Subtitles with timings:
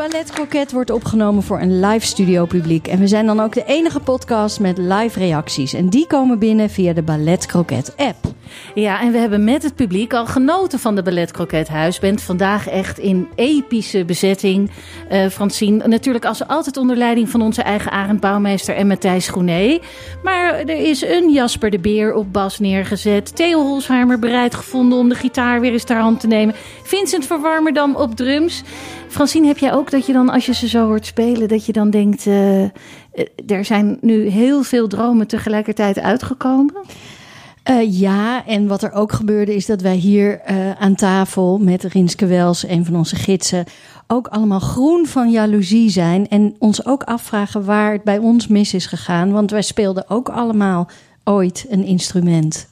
[0.00, 2.86] Ballet Croquet wordt opgenomen voor een live studio publiek.
[2.86, 5.72] En we zijn dan ook de enige podcast met live reacties.
[5.72, 8.16] En die komen binnen via de Ballet Croquet app.
[8.74, 11.98] Ja, en we hebben met het publiek al genoten van de Ballet Croquethuis.
[11.98, 14.70] Bent vandaag echt in epische bezetting,
[15.08, 15.88] eh Francine.
[15.88, 19.78] Natuurlijk als altijd onder leiding van onze eigen Arend Bouwmeester en Matthijs Groené.
[20.22, 23.36] Maar er is een Jasper de Beer op bas neergezet.
[23.36, 26.54] Theo Holsheimer bereid gevonden om de gitaar weer eens ter hand te nemen.
[26.82, 28.62] Vincent Verwarmerdam op drums.
[29.08, 31.72] Francine, heb jij ook dat je dan, als je ze zo hoort spelen, dat je
[31.72, 32.26] dan denkt...
[32.26, 32.70] eh, eh,
[33.46, 36.74] er zijn nu heel veel dromen tegelijkertijd uitgekomen?
[37.62, 41.84] Eh, ja, en wat er ook gebeurde is dat wij hier eh, aan tafel met
[41.84, 43.64] Rinske Wels, een van onze gidsen,
[44.06, 46.28] ook allemaal groen van jaloezie zijn.
[46.28, 49.32] En ons ook afvragen waar het bij ons mis is gegaan.
[49.32, 50.88] Want wij speelden ook allemaal
[51.24, 52.68] ooit een instrument.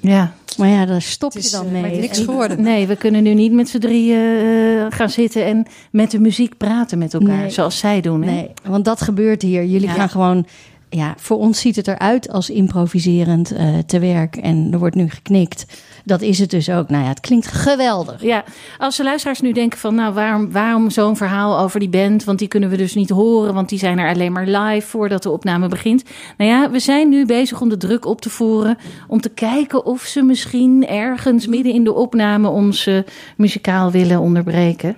[0.00, 0.32] Ja.
[0.56, 1.80] Maar ja, daar stop je Het is, dan eh, mee.
[1.80, 2.62] maar niks En- geworden.
[2.62, 6.56] Nee, we kunnen nu niet met z'n drieën eh, gaan zitten en met de muziek
[6.56, 7.50] praten met elkaar, Nee.
[7.50, 8.22] zoals zij doen.
[8.22, 8.30] Hè?
[8.30, 9.64] Nee, want dat gebeurt hier.
[9.64, 9.94] Jullie Ja.
[9.94, 10.46] gaan gewoon.
[10.88, 14.36] Ja, voor ons ziet het eruit als improviserend eh, te werk.
[14.36, 15.66] En er wordt nu geknikt.
[16.04, 16.88] Dat is het dus ook.
[16.88, 18.22] Nou ja, het klinkt geweldig.
[18.22, 18.44] Ja,
[18.78, 22.24] als de luisteraars nu denken van, nou, waarom, waarom zo'n verhaal over die band?
[22.24, 25.22] Want die kunnen we dus niet horen, want die zijn er alleen maar live voordat
[25.22, 26.04] de opname begint.
[26.36, 28.78] Nou ja, we zijn nu bezig om de druk op te voeren,
[29.08, 32.90] om te kijken of ze misschien ergens midden in de opname ons
[33.36, 34.96] muzikaal willen onderbreken.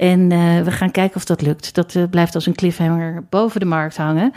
[0.00, 1.74] En eh, we gaan kijken of dat lukt.
[1.74, 4.32] Dat eh, blijft als een cliffhanger boven de markt hangen.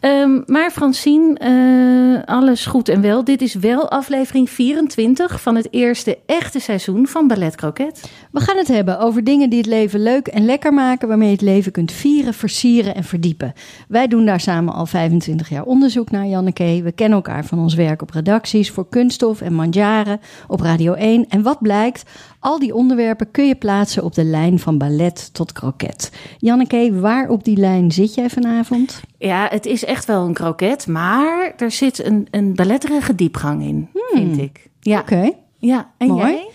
[0.00, 3.24] Ehm, maar Francine, eh, alles goed en wel.
[3.24, 8.10] Dit is wel aflevering 24 van het eerste echte seizoen van Ballet Croquet.
[8.30, 11.08] We gaan het hebben over dingen die het leven leuk en lekker maken.
[11.08, 13.52] Waarmee je het leven kunt vieren, versieren en verdiepen.
[13.88, 16.80] Wij doen daar samen al 25 jaar onderzoek naar, Janneke.
[16.84, 21.28] We kennen elkaar van ons werk op redacties voor Kunststof en Mandjaren op Radio 1.
[21.28, 22.10] En wat blijkt?
[22.46, 26.12] Al die onderwerpen kun je plaatsen op de lijn van ballet tot kroket.
[26.38, 29.00] Janneke, waar op die lijn zit jij vanavond?
[29.18, 33.88] Ja, het is echt wel een kroket, maar er zit een, een balletterige diepgang in,
[34.12, 34.70] vind ik.
[34.80, 35.30] Ja, Oké.
[35.58, 35.90] ja.
[35.98, 36.20] en Mooi.
[36.20, 36.48] jij?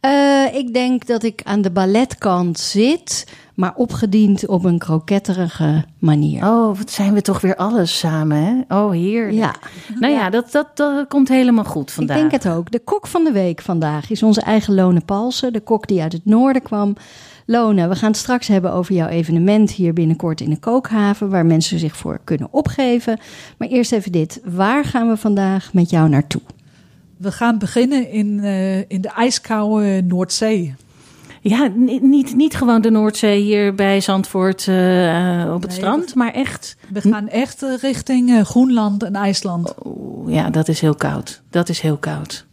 [0.00, 3.26] Eh, ik denk dat ik aan de balletkant zit,
[3.58, 6.44] maar opgediend op een kroketterige manier.
[6.44, 8.76] Oh, wat zijn we toch weer alles samen, hè?
[8.76, 9.36] Oh, heerlijk.
[9.36, 9.54] Ja.
[10.00, 12.16] Nou ja, dat, dat, dat komt helemaal goed vandaag.
[12.16, 12.70] Ik denk het ook.
[12.70, 16.12] De kok van de week vandaag is onze eigen Lone Palsen, de kok die uit
[16.12, 16.96] het noorden kwam.
[17.46, 21.46] Lone, we gaan het straks hebben over jouw evenement hier binnenkort in de Kookhaven, waar
[21.46, 23.18] mensen zich voor kunnen opgeven.
[23.56, 24.40] Maar eerst even dit.
[24.44, 26.42] Waar gaan we vandaag met jou naartoe?
[27.16, 30.74] We gaan beginnen in, eh, in de ijskoude Noordzee.
[31.48, 36.14] Ja, ni- niet, niet gewoon de Noordzee hier bij Zandvoort eh, op het Nee, strand,
[36.14, 36.76] maar echt.
[36.92, 39.74] We gaan echt eh, richting eh, Groenland en IJsland.
[39.84, 41.42] Oeh, ja, dat is heel koud.
[41.50, 42.46] Dat is heel koud.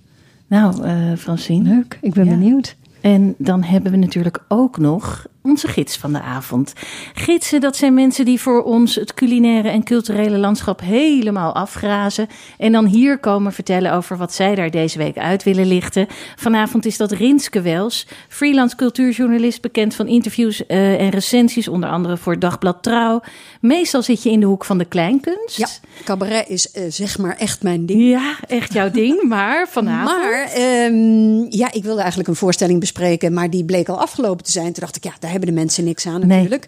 [0.48, 1.70] Nou, eh Francine.
[1.70, 2.32] Leuk, ik ben Ja.
[2.32, 2.76] benieuwd.
[3.02, 6.74] En dan hebben we natuurlijk ook nog onze gids van de avond.
[7.14, 12.28] Gidsen, dat zijn mensen die voor ons het culinaire en culturele landschap helemaal afgrazen.
[12.58, 16.08] En dan hier komen vertellen over wat zij daar deze week uit willen lichten.
[16.36, 22.18] Vanavond is dat Rinske Wels, freelance cultuurjournalist, bekend van interviews eh, en recensies, onder andere
[22.18, 23.22] voor Dagblad Trouw.
[23.62, 25.58] Meestal zit je in de hoek van de kleinkunst.
[25.58, 25.68] Ja,
[26.04, 28.02] cabaret is eh, zeg maar echt mijn ding.
[28.02, 29.24] Ja, echt jouw ding.
[29.24, 30.18] Maar vanavond.
[30.18, 34.52] Maar ehm, ja, ik wilde eigenlijk een voorstelling bespreken, maar die bleek al afgelopen te
[34.52, 34.66] zijn.
[34.66, 36.38] Toen dacht ik, ja, daar hebben de mensen niks aan Nee.
[36.38, 36.66] natuurlijk.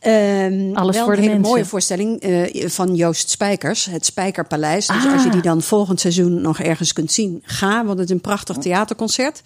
[0.00, 1.50] Ehm, Alles wel voor een hele mensen.
[1.52, 4.86] mooie voorstelling eh, van Joost Spijkers, het Spijkerpaleis.
[4.86, 5.12] Dus Ah.
[5.12, 8.20] als je die dan volgend seizoen nog ergens kunt zien, ga, want het is een
[8.20, 9.42] prachtig theaterconcert.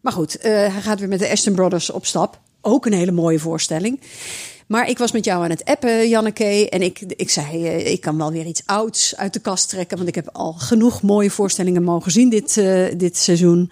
[0.00, 2.38] Maar goed, eh, hij gaat weer met de Aston Brothers op stap.
[2.60, 4.00] Ook een hele mooie voorstelling.
[4.72, 6.68] Maar ik was met jou aan het appen, Janneke.
[6.68, 9.96] En ik, ik zei, eh, ik kan wel weer iets ouds uit de kast trekken.
[9.96, 13.70] Want ik heb al genoeg mooie voorstellingen mogen zien dit, eh, dit seizoen.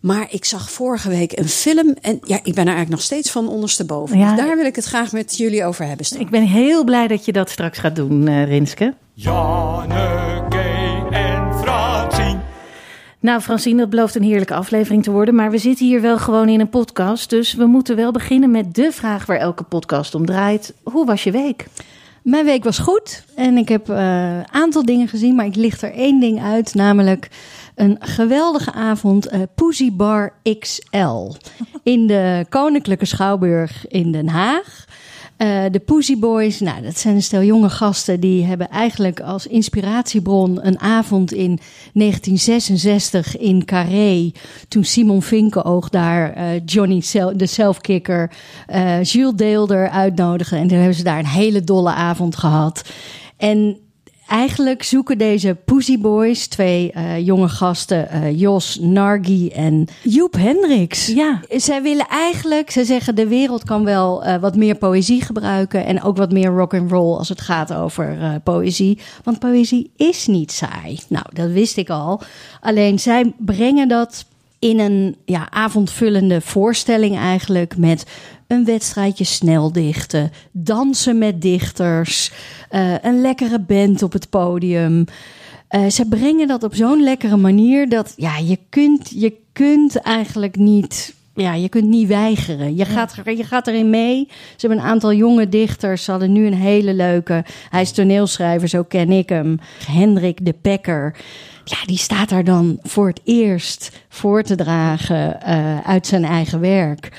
[0.00, 1.94] Maar ik zag vorige week een film.
[2.00, 4.18] En ja, ik ben er eigenlijk nog steeds van ondersteboven.
[4.18, 4.34] Ja.
[4.34, 6.06] Dus daar wil ik het graag met jullie over hebben.
[6.06, 6.24] straks.
[6.24, 8.94] Ik ben heel blij dat je dat straks gaat doen, eh, Rinske.
[9.12, 10.58] Janneke
[11.10, 11.93] en.
[13.24, 15.34] Nou, Francine, dat belooft een heerlijke aflevering te worden.
[15.34, 17.30] Maar we zitten hier wel gewoon in een podcast.
[17.30, 20.74] Dus we moeten wel beginnen met de vraag waar elke podcast om draait.
[20.82, 21.66] Hoe was je week?
[22.22, 25.92] Mijn week was goed en ik heb een aantal dingen gezien, maar ik licht er
[25.92, 27.28] één ding uit, namelijk
[27.74, 31.32] een geweldige avond uh, Bar XL
[31.82, 34.84] in de Koninklijke Schouwburg in Den Haag.
[35.38, 39.46] Uh, de Pussy Boys, nou, dat zijn een stel jonge gasten die hebben eigenlijk als
[39.46, 41.58] inspiratiebron een avond in
[41.92, 44.32] 1966 in Carré.
[44.68, 47.02] Toen Simon Vinkenoog daar uh, Johnny
[47.36, 48.30] de Selfkicker,
[48.70, 50.56] uh, Jules Deelder uitnodigde.
[50.56, 52.90] En toen hebben ze daar een hele dolle avond gehad.
[53.36, 53.78] En
[54.28, 61.06] eigenlijk zoeken deze Pussy Boys, twee uh, jonge gasten, uh, Jos Nargi en Joep Hendricks.
[61.06, 61.40] Ja.
[61.48, 66.02] Zij willen eigenlijk, ze zeggen de wereld kan wel uh, wat meer poëzie gebruiken en
[66.02, 68.98] ook wat meer rock and roll als het gaat over poëzie.
[69.22, 70.98] Want poëzie is niet saai.
[71.08, 72.20] Nou, dat wist ik al.
[72.60, 74.24] Alleen zij brengen dat
[74.64, 78.04] in een ja, avondvullende voorstelling eigenlijk met
[78.46, 82.32] een wedstrijdje snel dichten, dansen met dichters,
[82.70, 85.04] uh, een lekkere band op het podium.
[85.70, 90.56] Uh, ze brengen dat op zo'n lekkere manier dat ja, je kunt, je kunt eigenlijk
[90.56, 91.14] niet.
[91.34, 92.76] Ja, je kunt niet weigeren.
[92.76, 94.26] Je gaat, je gaat erin mee.
[94.28, 96.04] Ze hebben een aantal jonge dichters.
[96.04, 97.44] Ze hadden nu een hele leuke.
[97.70, 99.58] Hij is toneelschrijver, zo ken ik hem.
[99.86, 101.16] Hendrik de Pekker.
[101.64, 106.60] Ja, die staat daar dan voor het eerst voor te dragen uh, uit zijn eigen
[106.60, 107.10] werk.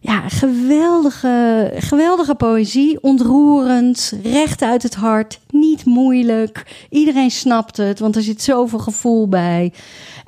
[0.00, 3.02] Ja, geweldige, geweldige poëzie.
[3.02, 6.86] Ontroerend, recht uit het hart, niet moeilijk.
[6.90, 9.72] Iedereen snapt het, want er zit zoveel gevoel bij.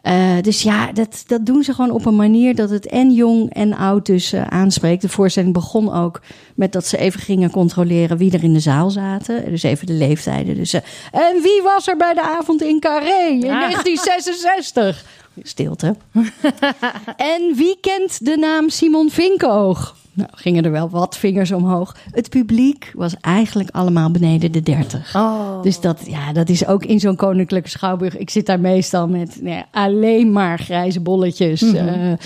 [0.02, 3.54] Uh, dus ja, dat, dat doen ze gewoon op een manier dat het en jong
[3.54, 5.02] en oud dus uh, aanspreekt.
[5.02, 6.20] De voorstelling begon ook
[6.54, 9.44] met dat ze even gingen controleren wie er in de zaal zaten.
[9.44, 10.54] Dus even de leeftijden.
[10.54, 10.80] Dus, uh,
[11.12, 13.60] en wie was er bij de avond in Carré in Ja.
[13.60, 15.04] 1966?
[15.42, 15.96] Stilte.
[17.16, 19.96] en wie kent de naam Simon Vinkoog?
[20.12, 21.96] Nou, gingen er wel wat vingers omhoog.
[22.10, 25.16] Het publiek was eigenlijk allemaal beneden de 30.
[25.16, 25.62] Oh.
[25.62, 28.16] Dus dat, ja, dat is ook in zo'n koninklijke schouwburg.
[28.16, 31.60] Ik zit daar meestal met nou ja, alleen maar grijze bolletjes.
[31.60, 31.76] Mhm.
[31.76, 32.18] eh, eh,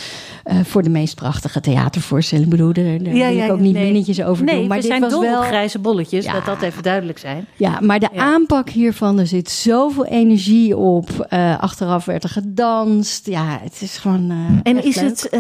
[0.63, 2.47] voor de meest prachtige theatervoorstelling.
[2.47, 3.85] Ik bedoel, daar, daar wil ik ook niet nee.
[3.85, 4.67] minnetjes over nee, doen.
[4.67, 5.43] Maar dit zijn was dol wel...
[5.43, 6.33] grijze bolletjes, Ja.
[6.33, 7.47] dat dat even duidelijk zijn.
[7.57, 8.23] Ja, maar de Ja.
[8.23, 11.27] aanpak hiervan, er zit zoveel energie op.
[11.29, 13.27] Eh, achteraf werd er gedanst.
[13.27, 14.33] Ja, het is gewoon.
[14.63, 15.05] En is leuk.
[15.05, 15.31] het,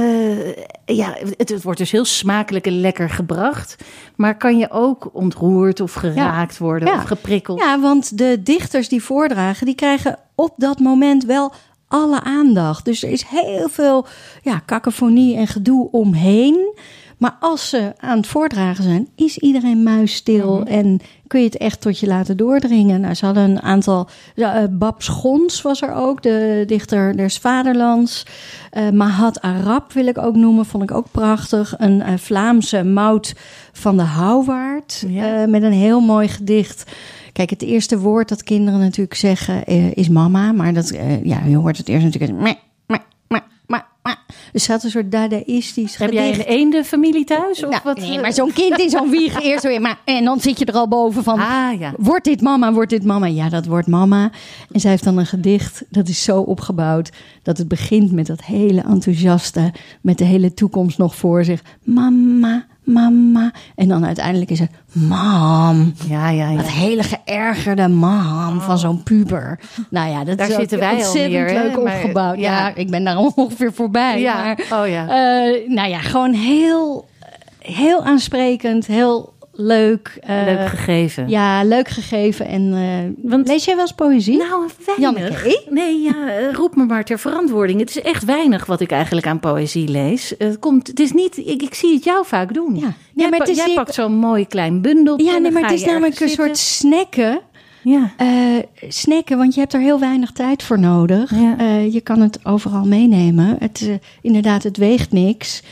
[0.84, 3.76] ja, het, het wordt dus heel smakelijk en lekker gebracht.
[4.16, 6.94] Maar kan je ook ontroerd of geraakt worden Ja.
[6.94, 7.58] of geprikkeld?
[7.58, 11.52] Ja, want de dichters die voordragen, die krijgen op dat moment wel
[11.88, 12.84] alle aandacht.
[12.84, 14.06] Dus er is heel veel
[14.42, 16.76] ja, cacophonie en gedoe omheen.
[17.18, 21.80] Maar als ze aan het voordragen zijn, is iedereen muisstil en kun je het echt
[21.80, 23.00] tot je laten doordringen.
[23.00, 24.08] Nou, ze hadden een aantal.
[24.34, 28.26] Ja, eh, Bab Schons was er ook, de dichter des Vaderlands.
[28.70, 31.74] Eh Mahat Arab wil ik ook noemen, vond ik ook prachtig.
[31.78, 33.34] Een eh, Vlaamse Mout
[33.72, 35.46] van de Houwaard Ja.
[35.46, 36.92] met een heel mooi gedicht.
[37.32, 39.64] Kijk, het eerste woord dat kinderen natuurlijk zeggen
[39.94, 40.52] is mama.
[40.52, 40.88] Maar dat,
[41.22, 42.32] ja, je hoort het eerst natuurlijk.
[42.38, 42.54] meh.
[44.52, 46.26] Dus dat is een soort dadaïstisch Heb gedicht.
[46.36, 47.64] jij een eendefamilie thuis?
[47.64, 47.98] Of Nou, wat?
[47.98, 49.80] nee, maar zo'n kind in zo'n wieg eerst weer.
[49.80, 51.38] Maar, en dan zit je er al boven van.
[51.40, 51.92] Ah, ja.
[51.98, 53.26] Wordt dit mama, wordt dit mama?
[53.26, 54.30] Ja, dat wordt mama.
[54.72, 57.10] En zij heeft dan een gedicht, dat is zo opgebouwd...
[57.42, 59.72] dat het begint met dat hele enthousiaste...
[60.00, 61.62] met de hele toekomst nog voor zich.
[61.82, 63.52] Mama, mama.
[63.74, 65.94] En dan uiteindelijk is het mam.
[66.08, 66.56] Ja, ja, ja.
[66.56, 69.60] Dat hele geërgerde mam van zo'n puber.
[69.90, 71.62] Nou ja, dat Daar is zitten wij al ontzettend hè?
[71.62, 72.38] leuk Maar- opgebouwd.
[72.38, 72.58] ja.
[72.58, 72.74] Ja.
[72.74, 74.20] ik ben daar ongeveer voorbij.
[74.20, 75.02] Ja, Maar, oh ja.
[75.08, 77.08] eh, nou ja, gewoon heel,
[77.58, 80.18] heel aansprekend, heel leuk.
[80.20, 81.28] eh, Leuk gegeven.
[81.28, 82.46] Ja, leuk gegeven.
[82.46, 84.36] En eh, Want- lees jij wel eens poëzie?
[84.36, 84.98] Nou, weinig.
[85.18, 85.62] Janneke?
[85.70, 87.80] Nee, ja, eh, roep me maar ter verantwoording.
[87.80, 90.34] Het is echt weinig wat ik eigenlijk aan poëzie lees.
[90.38, 92.76] Het, komt, het is niet, ik, ik zie het jou vaak doen.
[92.76, 92.92] Ja.
[93.14, 95.20] Jij, maar pa- is jij pakt zo'n mooi klein bundel.
[95.22, 97.40] ja, nee, maar het is namelijk een soort snacken.
[97.82, 98.12] Ja.
[98.16, 98.28] Eh,
[98.88, 101.30] snacken, want je hebt er heel weinig tijd voor nodig.
[101.30, 101.58] Ja.
[101.58, 103.56] Eh, je kan het overal meenemen.
[103.58, 105.62] Het, eh, inderdaad, het weegt niks.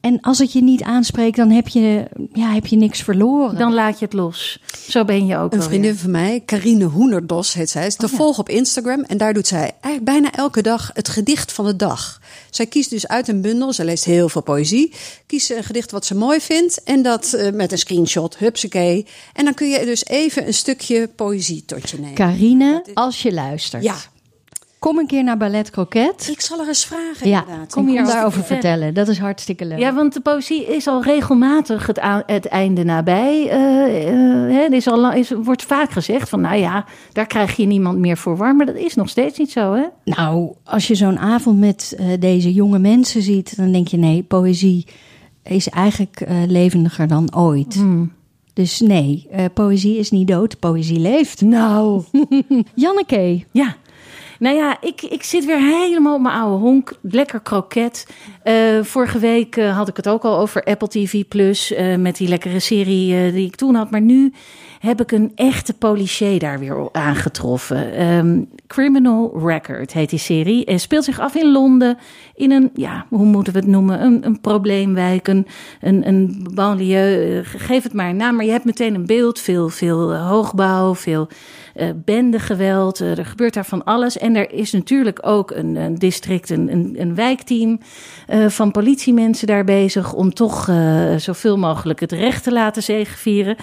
[0.00, 3.58] En als het je niet aanspreekt, dan heb je, ja, heb je niks verloren.
[3.58, 4.60] Dan laat je het los.
[4.88, 6.00] Zo ben je ook Een vriendin weer.
[6.00, 9.02] van mij, Carine Hoenerdos heet zij, is te volgen op Instagram.
[9.02, 12.20] En daar doet zij eigenlijk bijna elke dag het gedicht van de dag.
[12.50, 14.92] Zij kiest dus uit een bundel, zij leest heel veel poëzie.
[15.26, 19.06] Kiest ze een gedicht wat ze mooi vindt en dat eh, met een screenshot, hupsakee.
[19.32, 22.82] En dan kun je dus even een stukje poëzie tot je nemen.
[22.86, 23.82] Is- als je luistert.
[23.82, 23.96] Ja,
[24.78, 26.28] Kom een keer naar Ballet Croquet.
[26.30, 27.72] Ik zal er eens vragen, Ja, inderdaad.
[27.72, 28.94] kom hier hier daarover vertellen.
[28.94, 29.78] Dat is hartstikke leuk.
[29.78, 31.86] Ja, want de poëzie is al regelmatig
[32.26, 33.42] het, einde nabij.
[33.46, 37.66] Hè, er is al, lang- is, wordt vaak gezegd van, nou ja, daar krijg je
[37.66, 38.56] niemand meer voor warm.
[38.56, 39.84] Maar dat is nog steeds niet zo, hè?
[40.04, 44.22] Nou, als je zo'n avond met eh, deze jonge mensen ziet, dan denk je nee,
[44.22, 44.86] poëzie
[45.42, 47.74] is eigenlijk eh, levendiger dan ooit.
[47.74, 48.12] Hmm.
[48.52, 51.40] Dus nee, eh, poëzie is niet dood, poëzie leeft.
[51.40, 52.02] Nou,
[52.74, 53.76] Janneke, ja.
[54.38, 56.92] Nou ja, ik, ik zit weer helemaal op mijn oude honk.
[57.02, 58.06] Lekker kroket.
[58.42, 61.72] Eh, vorige week eh, had ik het ook al over Apple TV Plus.
[61.72, 63.90] eh, met die lekkere serie die ik toen had.
[63.90, 64.32] Maar nu
[64.78, 67.92] heb ik een echte policier daar weer aangetroffen.
[67.92, 70.64] Ehm, Criminal Record heet die serie.
[70.64, 71.98] En speelt zich af in Londen.
[72.34, 74.02] In een, ja, hoe moeten we het noemen?
[74.02, 75.46] Een, een probleemwijk, een,
[75.80, 77.38] een, een banlieue.
[77.38, 78.36] eh, geef het maar een naam.
[78.36, 79.38] Maar je hebt meteen een beeld.
[79.38, 81.28] Veel, veel eh, hoogbouw, veel
[81.74, 83.00] eh bendegeweld.
[83.00, 84.18] eh, er gebeurt daar van alles.
[84.18, 87.80] En er is natuurlijk ook een, een district, een, een, een wijkteam
[88.26, 90.12] eh, van politiemensen daar bezig.
[90.12, 93.56] om toch eh, zoveel mogelijk het recht te laten zegevieren.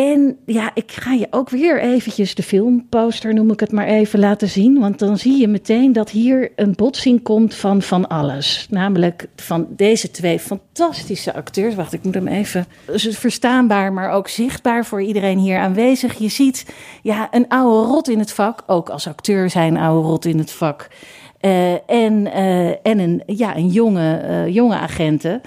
[0.00, 4.18] En ja, ik ga je ook weer eventjes de filmposter, noem ik het maar even,
[4.18, 4.78] laten zien.
[4.78, 8.66] Want dan zie je meteen dat hier een botsing komt van van alles.
[8.70, 11.74] Namelijk van deze twee fantastische acteurs.
[11.74, 12.66] Wacht, ik moet hem even...
[12.84, 16.18] Het verstaanbaar, maar ook zichtbaar voor iedereen hier aanwezig.
[16.18, 18.62] Je ziet ja, een oude rot in het vak.
[18.66, 20.88] Ook als acteur zijn oude rot in het vak.
[21.40, 25.40] Eh, en, eh, en een, ja, een jonge, eh, jonge agenten.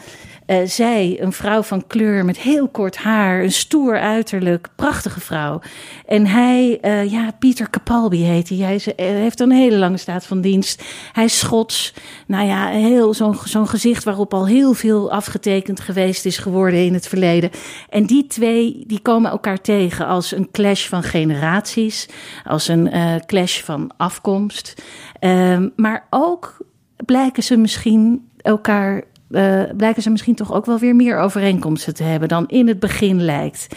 [0.45, 5.61] Eh, zij, een vrouw van kleur met heel kort haar, een stoer uiterlijk, prachtige vrouw.
[6.05, 8.57] En hij, eh, ja, Pieter Capalbi heet hij.
[8.57, 10.83] Hij eh, heeft een hele lange staat van dienst.
[11.11, 11.93] Hij is Schots.
[12.27, 16.93] Nou ja, heel zo'n zo'n gezicht waarop al heel veel afgetekend geweest is geworden in
[16.93, 17.49] het verleden.
[17.89, 22.09] En die twee, die komen elkaar tegen als een clash van generaties,
[22.45, 22.91] als een
[23.25, 24.83] clash van afkomst.
[25.19, 26.57] Ehm, maar ook
[27.05, 29.03] blijken ze misschien elkaar.
[29.33, 32.79] Eh, blijken ze misschien toch ook wel weer meer overeenkomsten te hebben dan in het
[32.79, 33.67] begin lijkt.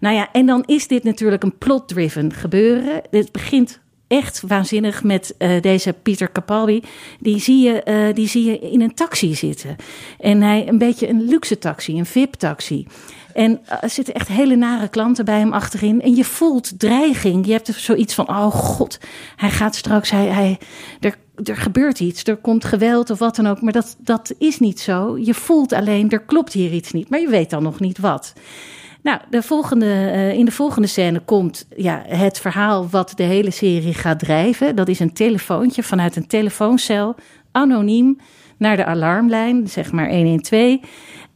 [0.00, 3.02] Nou ja, en dan is dit natuurlijk een plot-driven gebeuren.
[3.10, 6.82] Dit begint echt waanzinnig met eh, deze Pieter Capaldi.
[7.20, 9.76] Die zie, je, eh, die zie je in een taxi zitten.
[10.18, 12.86] En hij een beetje een luxe taxi, een VIP-taxi.
[13.36, 16.02] En er zitten echt hele nare klanten bij hem achterin.
[16.02, 17.46] En je voelt dreiging.
[17.46, 18.98] Je hebt zoiets van: oh god,
[19.36, 20.10] hij gaat straks.
[20.10, 20.58] Hij, hij,
[21.00, 22.24] er, er gebeurt iets.
[22.24, 23.60] Er komt geweld of wat dan ook.
[23.60, 25.18] Maar dat, dat is niet zo.
[25.18, 27.08] Je voelt alleen: er klopt hier iets niet.
[27.08, 28.32] Maar je weet dan nog niet wat.
[29.02, 33.50] Nou, de volgende, eh, in de volgende scène komt ja, het verhaal wat de hele
[33.50, 34.76] serie gaat drijven.
[34.76, 37.14] Dat is een telefoontje vanuit een telefooncel,
[37.52, 38.18] anoniem,
[38.56, 40.78] naar de alarmlijn, zeg maar 112.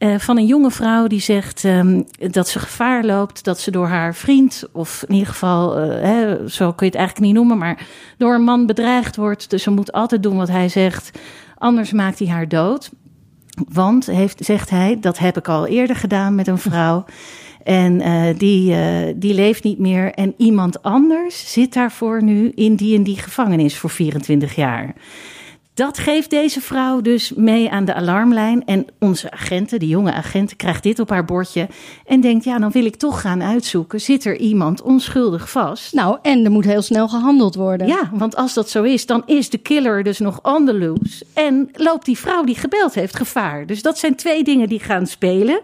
[0.01, 3.87] Eh, van een jonge vrouw die zegt ehm, dat ze gevaar loopt, dat ze door
[3.87, 7.87] haar vriend, of in ieder geval, eh, zo kun je het eigenlijk niet noemen, maar
[8.17, 9.49] door een man bedreigd wordt.
[9.49, 11.19] Dus ze moet altijd doen wat hij zegt,
[11.57, 12.91] anders maakt hij haar dood.
[13.69, 17.05] Want, heeft, zegt hij, dat heb ik al eerder gedaan met een vrouw.
[17.63, 18.75] En eh, die,
[19.15, 20.13] die leeft niet meer.
[20.13, 24.93] En iemand anders zit daarvoor nu in die en die gevangenis voor 24 jaar.
[25.73, 28.65] Dat geeft deze vrouw dus mee aan de alarmlijn.
[28.65, 31.67] En onze agenten, die jonge agenten, krijgt dit op haar bordje.
[32.05, 34.01] En denkt, ja, dan wil ik toch gaan uitzoeken.
[34.01, 35.93] Zit er iemand onschuldig vast?
[35.93, 37.87] nou en er moet heel snel gehandeld worden.
[37.87, 41.25] Ja, want als dat zo is, dan is de killer dus nog on the loose.
[41.33, 43.65] En loopt die vrouw die gebeld heeft gevaar.
[43.65, 45.61] Dus dat zijn twee dingen die gaan spelen.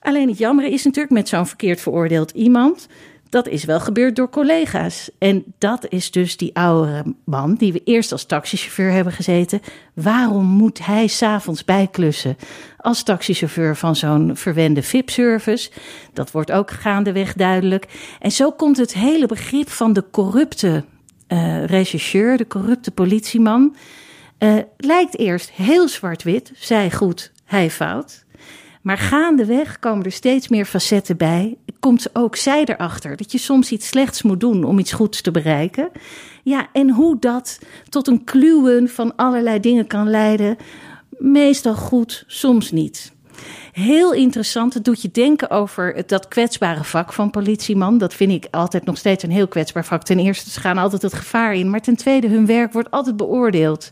[0.00, 2.86] Alleen het jammer is natuurlijk met zo'n verkeerd veroordeeld iemand.
[3.28, 5.10] Dat is wel gebeurd door collega's.
[5.18, 9.60] En dat is dus die oude man die we eerst als taxichauffeur hebben gezeten.
[9.94, 12.36] Waarom moet hij s'avonds bijklussen
[12.76, 15.70] als taxichauffeur van zo'n verwende VIP-service?
[16.12, 17.86] Dat wordt ook gaandeweg duidelijk.
[18.20, 20.84] En zo komt het hele begrip van de corrupte
[21.26, 23.76] eh regisseur, de corrupte politieman.
[24.38, 28.24] eh, lijkt eerst heel zwart-wit, zij goed, hij fout.
[28.86, 31.56] Maar gaandeweg komen er steeds meer facetten bij.
[31.80, 35.30] Komt ook zij erachter dat je soms iets slechts moet doen om iets goeds te
[35.30, 35.90] bereiken.
[36.42, 40.56] Ja, en hoe dat tot een kluwen van allerlei dingen kan leiden.
[41.10, 43.12] Meestal goed, soms niet.
[43.72, 44.74] Heel interessant.
[44.74, 47.98] Het doet je denken over dat kwetsbare vak van politieman.
[47.98, 50.02] Dat vind ik altijd nog steeds een heel kwetsbaar vak.
[50.02, 51.70] Ten eerste, ze gaan altijd het gevaar in.
[51.70, 53.90] Maar ten tweede, hun werk wordt altijd beoordeeld.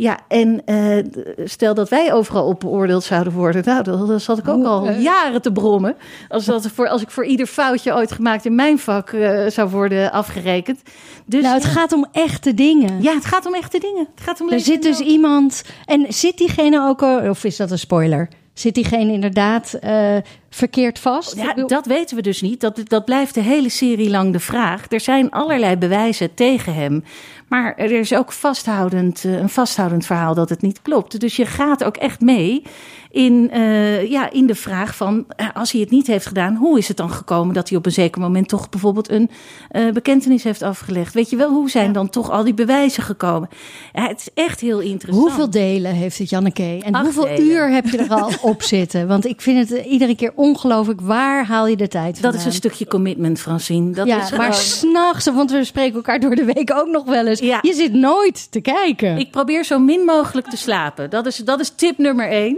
[0.00, 1.04] Ja, en eh,
[1.44, 3.62] stel dat wij overal op beoordeeld zouden worden.
[3.64, 5.96] Nou, dan, dan zat ik ook al jaren te brommen.
[6.28, 9.70] Als, dat voor, als ik voor ieder foutje ooit gemaakt in mijn vak eh, zou
[9.70, 10.80] worden afgerekend.
[11.26, 13.02] Dus Nou, het ja, gaat om echte dingen.
[13.02, 14.08] ja, het gaat om echte dingen.
[14.14, 15.62] Het gaat om Er zit dus iemand.
[15.84, 17.02] En zit diegene ook.
[17.02, 18.28] al- Of is dat een spoiler?
[18.54, 19.72] Zit diegene inderdaad.
[19.80, 20.16] eh,
[20.50, 21.36] verkeerd vast?
[21.36, 22.60] Ja, dat weten we dus niet.
[22.60, 24.84] Dat, dat blijft de hele serie lang de vraag.
[24.88, 27.04] Er zijn allerlei bewijzen tegen hem.
[27.50, 31.20] Maar er is ook vasthoudend, eh, een vasthoudend verhaal dat het niet klopt.
[31.20, 32.62] Dus je gaat ook echt mee
[33.10, 35.24] in, eh, ja, in de vraag van...
[35.36, 37.54] eh, als hij het niet heeft gedaan, hoe is het dan gekomen...
[37.54, 39.30] dat hij op een zeker moment toch bijvoorbeeld een
[39.70, 41.14] eh, bekentenis heeft afgelegd?
[41.14, 43.48] Weet je wel, hoe zijn dan toch al die bewijzen gekomen?
[43.92, 45.26] Ja, het is echt heel interessant.
[45.28, 46.78] Hoeveel delen heeft het, Janneke?
[46.84, 47.46] En Acht hoeveel delen.
[47.46, 49.08] uur heb je er al op zitten?
[49.08, 51.00] Want ik vind het iedere keer ongelooflijk.
[51.00, 52.40] Waar haal je de tijd Dat vandaan?
[52.40, 53.90] is een stukje commitment, Francine.
[53.92, 57.26] Dat ja, is maar s'nachts, want we spreken elkaar door de week ook nog wel
[57.26, 57.40] eens.
[57.40, 57.58] Ja.
[57.62, 59.18] Je zit nooit te kijken.
[59.18, 61.10] Ik probeer zo min mogelijk te slapen.
[61.10, 62.56] Dat is, dat is tip nummer één.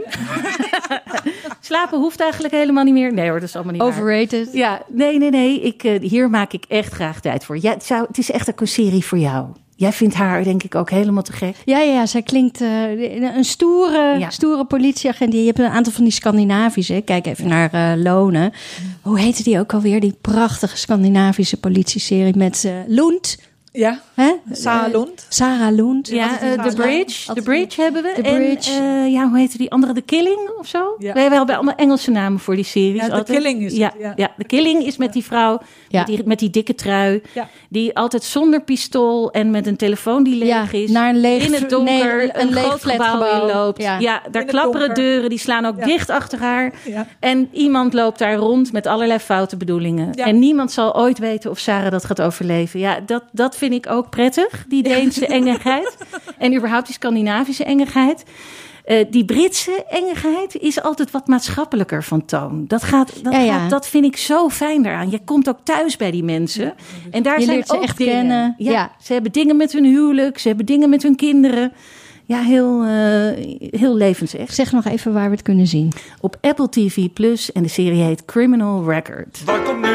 [1.61, 3.13] slapen hoeft eigenlijk helemaal niet meer.
[3.13, 3.91] Nee hoor, dat is allemaal niet waar.
[3.91, 4.49] Overrated.
[4.53, 5.61] Ja, nee, nee, nee.
[5.61, 7.59] Ik, eh, hier maak ik echt graag tijd voor.
[7.61, 9.47] Ja, het, zou, het is echt ook een serie voor jou.
[9.77, 11.57] Jij vindt haar denk ik ook helemaal te gek.
[11.65, 14.31] Ja, ja, ja, zij klinkt eh, een stoere, Ja.
[14.31, 15.33] stoere politieagent.
[15.33, 17.03] Je hebt een aantal van die Scandinavische.
[17.05, 18.53] Kijk even naar eh, Lonen.
[19.03, 20.01] Hoe heette die ook alweer?
[20.01, 23.39] Die prachtige Scandinavische politieserie met eh Lund.
[23.73, 24.33] Ja, Hè?
[24.55, 25.27] Sarah Eh, Lund.
[25.29, 26.09] Sarah Lund.
[26.09, 27.35] Ja, eh, The Bridge.
[27.35, 28.13] The Bridge hebben we.
[28.15, 28.71] The en, Bridge.
[28.71, 29.93] eh, ja, hoe heette die andere?
[29.93, 30.95] The Killing of zo?
[30.99, 31.13] Ja.
[31.13, 33.07] We hebben allemaal Engelse namen voor die series.
[33.07, 33.33] Ja, The.
[33.33, 34.13] Killing is ja, het, ja.
[34.17, 34.31] ja.
[34.39, 35.99] The Killing is met die vrouw Ja.
[35.99, 37.23] met, die, met die dikke trui.
[37.35, 37.49] Ja.
[37.69, 40.91] Die altijd zonder pistool en met een telefoon die leeg Ja, is.
[40.91, 43.49] naar een leeg- in het donker nee, een een, leeg groot gebouw flatgebouw.
[43.49, 43.83] inloopt.
[43.83, 43.99] Ja.
[43.99, 44.23] Ja.
[44.31, 45.05] daar klapperen donker.
[45.05, 45.85] deuren, die slaan ook Ja.
[45.85, 46.73] dicht achter haar.
[46.85, 47.07] Ja.
[47.21, 50.09] En iemand loopt daar rond met allerlei foute bedoelingen.
[50.15, 50.25] Ja.
[50.27, 52.81] En niemand zal ooit weten of Sarah dat gaat overleven.
[52.81, 55.97] Ja, dat, dat vind ik ook prettig, die Deense engigheid.
[56.39, 58.25] En überhaupt die Scandinavische engigheid.
[58.85, 62.65] Eh, die Britse engigheid is altijd wat maatschappelijker van toon.
[62.69, 63.59] Dat, gaat, dat, Ja, ja.
[63.59, 65.11] Gaat, dat vind ik zo fijn daaraan.
[65.11, 66.75] Je komt ook thuis bij die mensen.
[67.11, 68.15] En daar Je zijn leert ze ook echt dingen.
[68.15, 68.55] kennen.
[68.59, 68.93] Ja, Ja.
[69.03, 71.73] Ze hebben dingen met hun huwelijk, ze hebben dingen met hun kinderen.
[72.25, 74.55] Ja, heel, eh, heel levensecht.
[74.55, 75.93] Zeg nog even waar we het kunnen zien.
[76.21, 79.43] Op Apple TV Plus en de serie heet Criminal Record.
[79.45, 79.91] Wat komt nu?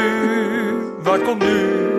[1.02, 1.97] Wat komt nu?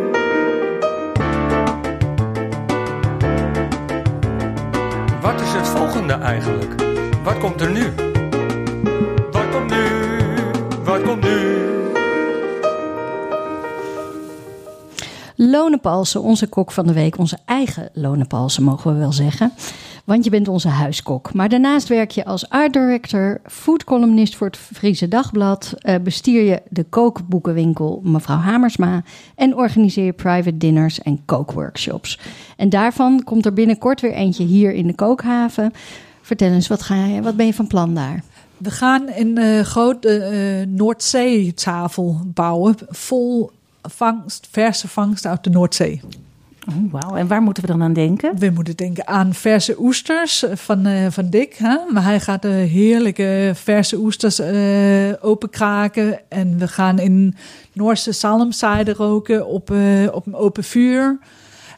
[5.80, 6.76] Volgende eigenlijk?
[7.24, 7.94] Wat komt er nu?
[9.32, 9.86] Wat komt nu?
[10.84, 11.68] Wat komt nu?
[15.36, 17.18] Lone Palsen, onze kok van de week.
[17.18, 19.54] Onze eigen Lone Palsen, mogen we wel zeggen.
[20.10, 21.34] Want je bent onze huiskok.
[21.34, 25.74] Maar daarnaast werk je als art director, foodcolumnist voor het Friese Dagblad.
[25.78, 29.04] eh, bestier je de kookboekenwinkel Mevrouw Hamersma.
[29.36, 32.20] En organiseer je private dinners en kookworkshops.
[32.58, 35.72] En daarvan komt er binnenkort weer eentje hier in de kookhaven.
[36.22, 38.24] Vertel eens, wat, ga je, wat ben je van plan daar?
[38.58, 42.76] We gaan een eh, grote eh, Noordzeetafel bouwen.
[42.90, 46.02] Vol vangst, verse vangst uit de Noordzee.
[46.70, 48.38] Oh, Wauw, en waar moeten we dan aan denken?
[48.38, 51.54] We moeten denken aan verse oesters van, eh, van Dick.
[51.54, 51.78] Hè?
[51.92, 56.20] Maar hij gaat de heerlijke verse oesters eh openkraken.
[56.30, 57.36] En we gaan in
[57.74, 59.80] Noorse zalmzijde roken op, eh,
[60.12, 61.20] op een open vuur.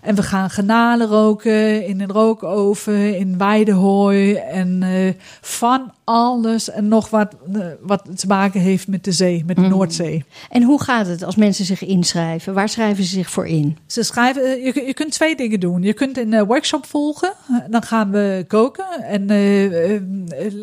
[0.01, 4.35] En we gaan garnalen roken in een rookoven, in weidehooi.
[4.35, 9.43] En eh, van alles en nog wat, eh, wat te maken heeft met de zee,
[9.45, 10.25] met de Noordzee.
[10.49, 12.53] En hoe gaat het als mensen zich inschrijven?
[12.53, 13.77] Waar schrijven ze zich voor in?
[13.85, 15.81] Ze schrijven, eh, je, je kunt twee dingen doen.
[15.81, 17.33] Je kunt een workshop volgen.
[17.69, 19.25] Dan gaan we koken en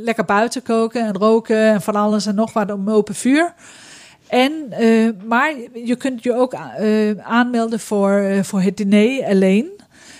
[0.04, 3.54] lekker buiten koken en roken en van alles en nog wat om open vuur.
[4.28, 9.70] En, eh, maar je kunt je ook eh, aanmelden voor, eh, voor het diner alleen.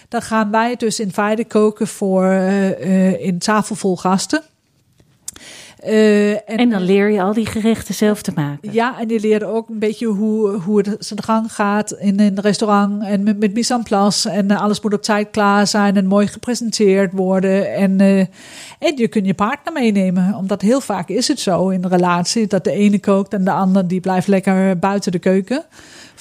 [0.09, 2.33] Dan gaan wij dus in feite koken voor
[3.19, 4.43] in tafel vol gasten.
[5.83, 8.73] Eh, En dan leer je al die gerechten zelf te maken.
[8.73, 12.41] ja, en die leren ook een beetje hoe, hoe het zijn gang gaat in een
[12.41, 13.03] restaurant.
[13.03, 14.31] En met, met mise en place.
[14.31, 17.75] En eh, alles moet op tijd klaar zijn en mooi gepresenteerd worden.
[17.75, 18.19] En, eh,
[18.79, 20.35] en je kunt je partner meenemen.
[20.35, 23.51] Omdat heel vaak is het zo in een relatie dat de ene kookt en de
[23.51, 25.65] ander die blijft lekker buiten de keuken.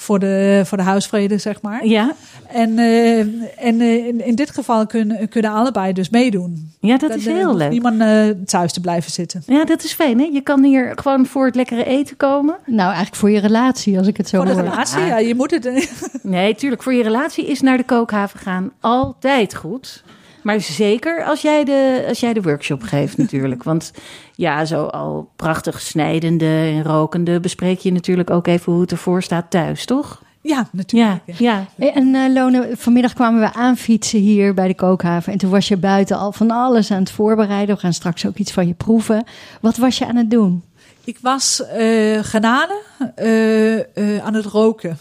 [0.00, 1.86] Voor de, voor de huisvrede, zeg maar.
[1.86, 2.12] Ja,
[2.46, 6.72] En, eh, en eh, in, in dit geval kunnen, kunnen allebei dus meedoen.
[6.80, 7.70] ja dat is eh, heel leuk.
[7.70, 9.42] Niemand eh, thuis te blijven zitten.
[9.46, 10.24] Ja, dat is fijn, hè?
[10.32, 12.56] Je kan hier gewoon voor het lekkere eten komen.
[12.66, 14.62] Nou, eigenlijk voor je relatie, als ik het zo Voor de hoor.
[14.62, 15.90] relatie, ja, je moet het.
[16.22, 20.02] Nee, tuurlijk, voor je relatie is naar de kookhaven gaan altijd goed.
[20.42, 23.62] Maar zeker als jij de, als jij de workshop geeft natuurlijk.
[23.62, 23.92] Want
[24.34, 27.40] ja, zo al prachtig snijdende en rokende...
[27.40, 30.22] bespreek je natuurlijk ook even hoe het ervoor staat thuis, toch?
[30.40, 31.20] Ja, natuurlijk.
[31.26, 31.92] Ja, ja.
[31.92, 35.32] En eh, Lone, vanmiddag kwamen we aanfietsen hier bij de kookhaven.
[35.32, 37.74] En toen was je buiten al van alles aan het voorbereiden.
[37.74, 39.24] We gaan straks ook iets van je proeven.
[39.60, 40.62] Wat was je aan het doen?
[41.04, 44.98] Ik was eh eh, eh, aan het roken.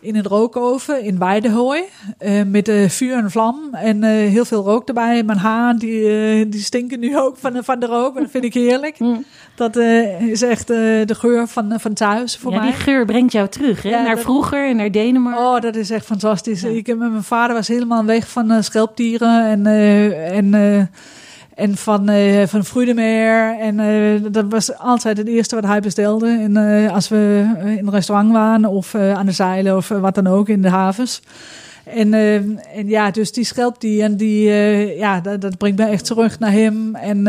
[0.00, 1.82] In een rookoven in Weidehooi.
[2.18, 5.22] eh, met eh, vuur en vlam en eh, heel veel rook erbij.
[5.22, 8.16] Mijn haar, die, die stinken nu ook van, de- van de rook.
[8.16, 8.98] En dat vind ik heerlijk.
[9.08, 9.24] Mm.
[9.54, 9.76] Dat
[10.20, 12.66] is echt de geur van, van thuis voor ja, mij.
[12.66, 13.88] die geur brengt jou terug, hè?
[13.88, 15.42] Ja, naar dat- vroeger en naar Denemarken.
[15.44, 16.60] Oh, dat is echt fantastisch.
[16.60, 16.68] Ja.
[16.68, 19.66] Ik mijn vader was helemaal weg van schelpdieren en,
[20.32, 20.54] en,
[21.58, 23.56] en van, eh van Frudemeer.
[23.60, 26.28] En eh, dat was altijd het eerste wat hij bestelde.
[26.28, 30.26] En, eh, als we in een restaurant waren of aan de zeilen of wat dan
[30.26, 31.22] ook in de havens.
[31.84, 32.14] En,
[32.74, 36.52] en ja, dus die schelpdieren, die, eh, ja, dat, dat brengt me echt terug naar
[36.52, 36.94] hem.
[36.94, 37.26] En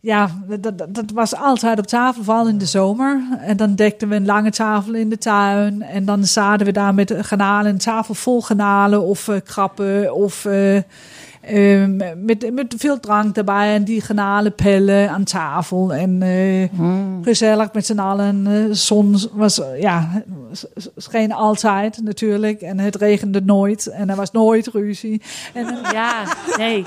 [0.00, 3.22] ja, dat, dat, was altijd op tafel, vooral in de zomer.
[3.40, 5.82] En dan dekten we een lange tafel in de tuin.
[5.82, 10.46] En dan zaten we daar met garnalen, een tafel vol garnalen of krappen of...
[11.40, 14.02] eh, eh, met, met veel drank erbij en die
[14.56, 15.94] pellen aan tafel.
[15.94, 17.24] En eh, Mm.
[17.24, 18.44] gezellig met z'n allen.
[18.44, 20.22] De zon was, eh, ja,
[20.96, 22.60] scheen altijd natuurlijk.
[22.60, 23.86] En het regende nooit.
[23.86, 25.22] En er was nooit ruzie.
[25.54, 26.22] En, eh, Ja,
[26.56, 26.82] nee.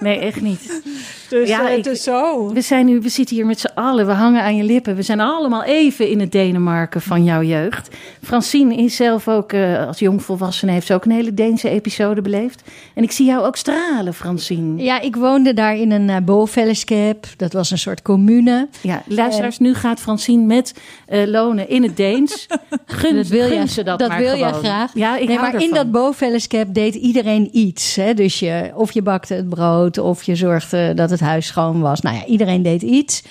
[0.00, 0.82] Nee, echt niet.
[1.28, 2.52] dus Ja, eh, ik- het is zo.
[2.52, 4.94] We, zijn nu, we zitten hier met z'n allen, we hangen aan je lippen.
[4.96, 7.88] We zijn allemaal even in het Denemarken van jouw jeugd.
[8.22, 12.62] Francine is zelf ook, eh, als jongvolwassene, heeft ze ook een hele Deense episode beleefd.
[12.94, 14.82] En ik zie jou ook stralen, Francine.
[14.82, 17.26] Ja, ik woonde daar in een uh, bovenfellescap.
[17.36, 18.68] Dat was een soort commune.
[18.80, 20.74] Ja, luisteraars, nu gaat Francine met
[21.06, 22.46] eh, lonen in het Deens.
[22.86, 24.90] Gun, dat wil, gun je, ze dat, dat maar wil je graag.
[24.94, 27.96] Ja, ik nee, hou maar in dat bovenfellescap deed iedereen iets.
[27.96, 28.14] Hè?
[28.14, 32.00] Dus je, of je bakte het brood, of je zorgde dat het huis schoon was.
[32.00, 33.22] Nou ja, iedereen deed iets.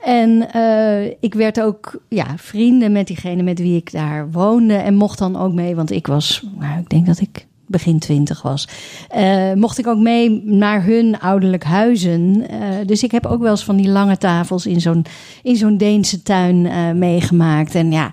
[0.00, 4.74] En eh, ik werd ook ja, vrienden met diegene met wie ik daar woonde.
[4.74, 8.42] En mocht dan ook mee, want ik was, nou, ik denk dat ik begin twintig
[8.42, 8.68] was.
[9.08, 12.48] Eh, mocht ik ook mee naar hun ouderlijk huizen.
[12.48, 15.04] Eh, dus ik heb ook wel eens van die lange tafels in zo'n,
[15.42, 17.74] in zo'n Deense tuin meegemaakt.
[17.74, 18.12] En ja,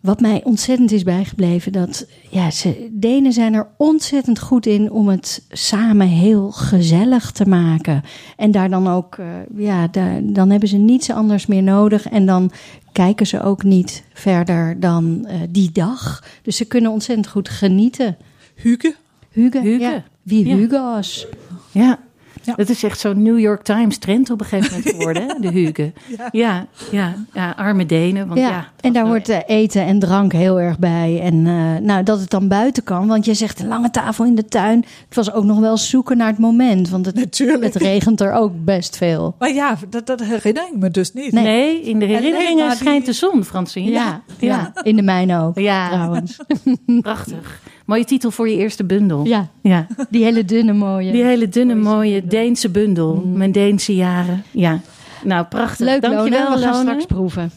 [0.00, 5.08] wat mij ontzettend is bijgebleven, dat ja, ze, Denen zijn er ontzettend goed in om
[5.08, 8.02] het samen heel gezellig te maken.
[8.36, 12.08] En daar dan ook, eh, ja, daar, dan hebben ze niets anders meer nodig.
[12.08, 12.50] En dan
[12.92, 16.24] kijken ze ook niet verder dan eh, die dag.
[16.42, 18.16] Dus ze kunnen ontzettend goed genieten.
[18.54, 18.90] Hugo.
[19.30, 19.84] Hugo, Hugo.
[19.84, 20.04] ja.
[20.22, 20.56] Wie Ja.
[20.56, 21.26] Hugo was.
[21.72, 21.98] Ja.
[22.42, 22.54] Ja.
[22.54, 25.34] Dat is echt zo'n New York Times trend op een gegeven moment geworden, hè?
[25.40, 25.90] de Hugo.
[26.32, 26.66] Ja.
[26.90, 28.26] Ja, ja, arme Denen.
[28.28, 31.20] Want ja, ja, en daar hoort eh, eten en drank heel erg bij.
[31.22, 33.06] En eh, nou, dat het dan buiten kan.
[33.06, 34.84] Want je zegt een lange tafel in de tuin.
[35.06, 36.88] Het was ook nog wel zoeken naar het moment.
[36.88, 37.64] Want het, Natuurlijk.
[37.64, 39.34] het regent er ook best veel.
[39.38, 41.32] Maar ja, dat, dat herinner ik me dus niet.
[41.32, 41.44] Nee.
[41.44, 43.90] Nee, in de nee, herinneringen die- schijnt de zon, Francine.
[43.90, 44.72] Ja, ja.
[44.82, 45.88] in de mijne ook Ja.
[45.88, 46.36] trouwens.
[47.00, 47.60] Prachtig.
[47.90, 49.24] Mooie titel voor je eerste bundel.
[49.24, 49.86] Ja, ja.
[50.10, 51.12] die hele dunne mooie.
[51.12, 53.14] Die hele dunne, mooie Deense bundel.
[53.34, 54.44] Mijn Deense jaren.
[54.50, 54.80] Ja.
[55.24, 55.86] Nou, prachtig.
[55.86, 56.82] Leuk Dankjewel, Lona, we gaan Lone.
[56.82, 57.50] straks proeven.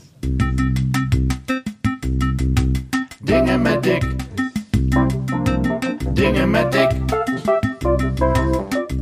[3.24, 4.04] Dingen met dik.
[6.14, 6.92] Dingen met dik.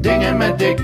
[0.02, 0.80] Dingen met dik.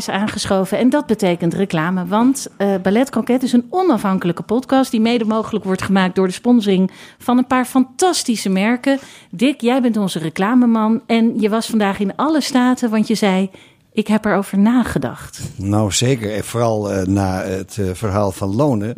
[0.00, 2.06] Is aangeschoven en dat betekent reclame.
[2.06, 6.32] Want eh Ballet Croquet is een onafhankelijke podcast die mede mogelijk wordt gemaakt door de
[6.32, 8.98] sponsoring van een paar fantastische merken.
[9.30, 13.50] Dick, jij bent onze reclameman en je was vandaag in alle staten, want je zei:
[13.92, 15.40] Ik heb erover nagedacht.
[15.56, 16.34] Nou, zeker.
[16.34, 18.94] En vooral eh, na het eh, verhaal van Lonen.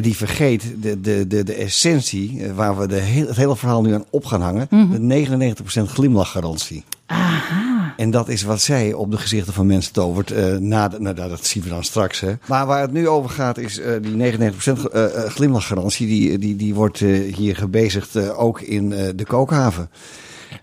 [0.00, 3.94] Die vergeet de, de, de, de essentie waar we de heel, het hele verhaal nu
[3.94, 4.66] aan op gaan hangen.
[5.08, 6.84] De 99% glimlachgarantie.
[7.06, 7.69] Aha.
[8.00, 10.30] En dat is wat zij op de gezichten van mensen tovert.
[10.30, 12.20] eh na nou, dat zien we dan straks.
[12.20, 12.32] Hè.
[12.46, 16.06] Maar waar het nu over gaat is eh, die 99% eh, glimlachgarantie.
[16.06, 16.98] Die, die, die wordt
[17.34, 19.90] hier gebezigd ook in de kookhaven.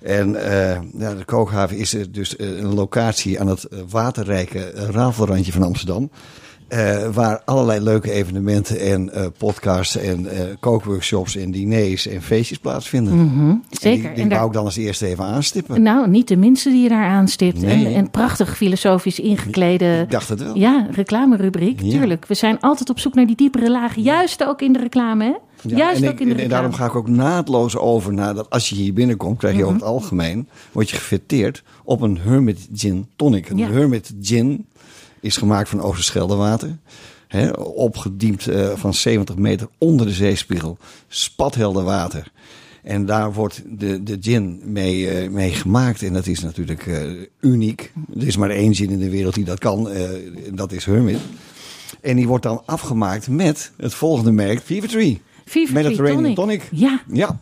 [0.02, 0.32] En
[0.98, 6.10] ja, de kookhaven is dus een locatie aan het waterrijke rafelrandje van Amsterdam.
[6.68, 12.58] Eh, waar allerlei leuke evenementen en eh, podcasts en eh, kookworkshops en diners en feestjes
[12.58, 13.16] plaatsvinden.
[13.26, 14.02] Mhm, En Zeker.
[14.04, 15.82] Die, die En daar- wou ik dan als eerste even aanstippen.
[15.82, 17.62] nou, niet de minste die je daar aanstipt.
[17.62, 17.86] Nee.
[17.86, 20.00] En, en prachtig filosofisch ingeklede.
[20.04, 20.58] Ik dacht het wel.
[20.58, 21.92] Ja, reclamerubriek, Ja.
[21.92, 22.26] tuurlijk.
[22.26, 24.02] We zijn altijd op zoek naar die diepere lagen.
[24.02, 25.34] Juist ook in de reclame, hè?
[25.62, 26.92] Ja, Juist en, ook in de en- en daarom reclame.
[26.92, 29.68] ga ik ook naadloos over naar dat als je hier binnenkomt, krijg je Mhm.
[29.70, 33.50] over het algemeen, word je gefeteerd op een Hermit Gin Tonic.
[33.50, 33.68] Een Ja.
[33.72, 34.66] Hermit Gin
[35.22, 36.78] is gemaakt van Oosterscheldewater.
[37.28, 40.78] Hè, opgediemd eh, van 70 meter onder de zeespiegel.
[41.08, 42.32] Spathelder water.
[42.84, 46.04] En daar wordt de, de gin mee, eh, mee gemaakt.
[46.04, 47.02] En dat is natuurlijk eh,
[47.40, 47.92] uniek.
[48.18, 49.90] Er is maar één gin in de wereld die dat kan.
[50.54, 51.20] dat is Hermit.
[52.02, 55.22] En die wordt dan afgemaakt met het volgende merk, Fever Tree.
[55.46, 56.36] Fever Mediterranean Tonic.
[56.36, 56.70] Tonic.
[56.72, 57.02] Ja.
[57.12, 57.40] Ja.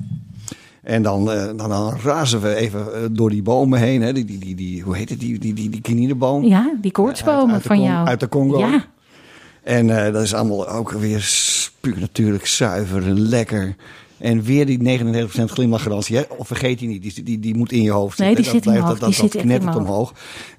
[0.86, 4.02] En dan, eh, dan, dan razen we even eh, door die bomen heen.
[4.02, 4.14] Hè?
[4.14, 5.20] Die, die, die, die, hoe heet het?
[5.20, 5.82] Die, die, die, die.
[6.50, 8.08] Ja, die koortsbomen Uit- uit de van jou.
[8.08, 8.60] uit de Congo.
[8.60, 8.86] Ja,
[9.64, 13.76] En eh, dat is allemaal ook weer spuur natuurlijk zuiver en lekker.
[14.18, 16.16] En weer die 99% glimlachgarantie.
[16.18, 16.24] Hè?
[16.38, 18.44] Of vergeet die niet, die, die, die moet in je hoofd Nee, zitten.
[18.44, 19.32] die Dat zit blijft- dat, Die zit
[19.76, 20.14] omhoog.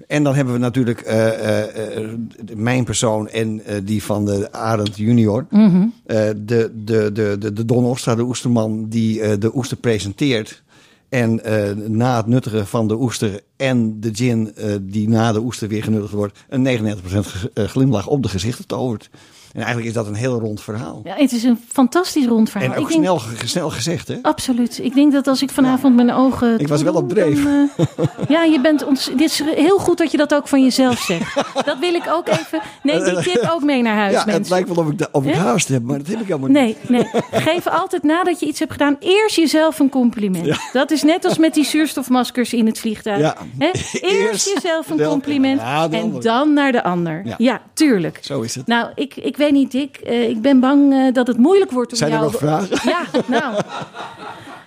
[0.07, 2.09] En dan hebben we natuurlijk eh, eh, eh,
[2.55, 5.45] mijn persoon en die van de Arend junior.
[5.49, 5.85] Mhm.
[6.05, 10.63] De, de, de, de, de Don Ostra, de oesterman, die de oester presenteert.
[11.09, 11.41] En
[11.87, 16.13] na het nuttigen van de oester en de gin die na de oester weer genuttigd
[16.13, 19.09] wordt, een 99% ge- eh, glimlach op de gezichten tovert.
[19.57, 21.01] En eigenlijk is dat een heel rond verhaal.
[21.03, 22.69] ja, het is een fantastisch rond verhaal.
[22.73, 24.15] En ook Ik denk- snel, ge- snel gezegd, hè?
[24.21, 24.79] Absoluut.
[24.83, 26.59] Ik denk dat als ik vanavond mijn ogen.
[26.59, 27.43] Ik was wel op dreef.
[27.43, 29.05] dan, eh, ja, je bent ons.
[29.05, 31.35] Dit is heel goed dat je dat ook van jezelf zegt.
[31.65, 32.61] Dat wil ik ook even.
[32.83, 35.33] Nee, die tip ook mee naar huis, Ja, het lijkt wel of ik, of ik
[35.33, 35.39] Ja?
[35.39, 36.89] haast heb, maar dat heb ik helemaal niet.
[36.89, 37.21] Nee, nee.
[37.31, 40.59] Geef altijd nadat je iets hebt gedaan, eerst jezelf een compliment.
[40.73, 43.19] Dat is net als met die zuurstofmaskers in het vliegtuig.
[43.19, 43.35] Ja.
[43.57, 43.65] Hè?
[43.71, 47.21] Eerst, Eerst jezelf een compliment Ja, en dan naar de ander.
[47.25, 47.35] Ja.
[47.37, 48.19] Ja, tuurlijk.
[48.21, 48.67] Zo is het.
[48.67, 49.97] Nou, ik, ik weet niet, Dick.
[49.97, 52.31] Eh, ik ben bang eh, dat het moeilijk wordt om Zijn er jou...
[52.31, 52.77] nog vragen?
[52.91, 53.61] Ja, nou...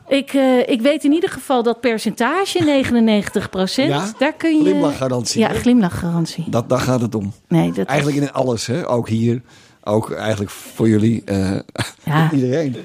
[0.09, 4.13] Ik, eh, ik weet in ieder geval dat percentage, 99 Ja?
[4.19, 4.61] daar kun je...
[4.61, 5.55] Glimlachgarantie, Ja, hè?
[5.55, 6.45] glimlachgarantie.
[6.49, 7.33] Dat, daar gaat het om.
[7.49, 8.89] Nee, dat Eigenlijk in alles, hè?
[8.89, 9.43] Ook hier.
[9.91, 11.23] Ook eigenlijk voor jullie.
[11.25, 11.59] eh,
[12.05, 12.31] Ja.
[12.35, 12.77] Iedereen.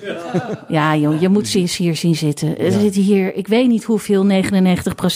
[0.67, 2.57] Ja, joh, je moet ze eens hier zien zitten.
[2.59, 4.27] Er zitten hier, ik weet niet hoeveel, 99%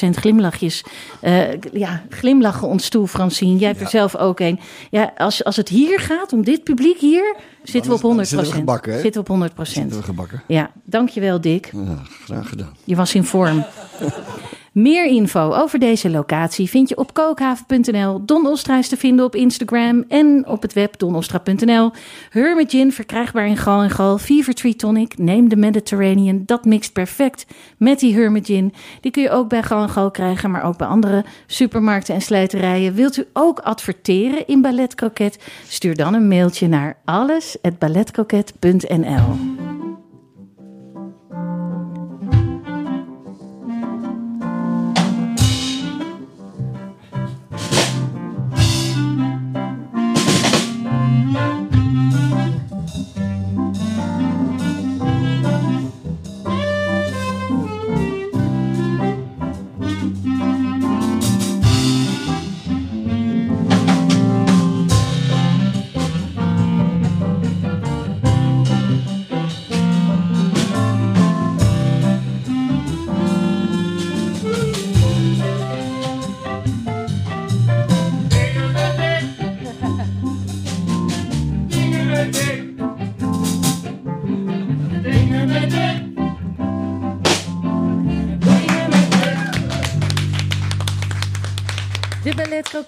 [0.10, 0.84] glimlachjes.
[1.21, 1.41] Eh,
[1.73, 3.58] ja, glimlachen ons toe, Francine.
[3.58, 4.60] Jij hebt er zelf ook een.
[4.89, 8.15] Ja, als, als het hier gaat, om dit publiek hier, zitten we op 100%.
[8.15, 8.99] dan zitten we gebakken, hè?
[8.99, 9.62] Zitten we op 100%.
[9.62, 10.43] Zitten we gebakken.
[10.47, 11.69] Ja, dankjewel Dick.
[11.73, 12.75] Ja, graag gedaan.
[12.84, 13.65] Je was in vorm.
[14.73, 18.25] Meer info over deze locatie vind je op kookhaven.nl.
[18.25, 21.91] Don Ostra is te vinden op Instagram en op het web donostra.nl.
[22.29, 24.17] Hermit Gin verkrijgbaar in Gal en Gal.
[24.17, 26.43] Fever Tree Tonic, neem de Mediterranean.
[26.45, 27.45] Dat mixt perfect
[27.77, 28.73] met die Hermit Gin.
[29.01, 32.21] Die kun je ook bij Gal en Gal krijgen, maar ook bij andere supermarkten en
[32.21, 32.93] slijterijen.
[32.93, 35.39] Wilt u ook adverteren in Ballet Croquet?
[35.67, 39.68] Stuur dan een mailtje naar alles@balletcroquet.nl.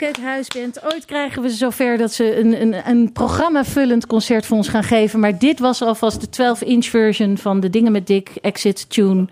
[0.02, 0.94] Croquet Huisband.
[0.94, 4.84] Ooit krijgen we ze zover dat ze een, een, een programma-vullend concert voor ons gaan
[4.84, 5.20] geven.
[5.20, 9.28] Maar dit was alvast de 12-inch version van de Dingen met Dick Exit Tune.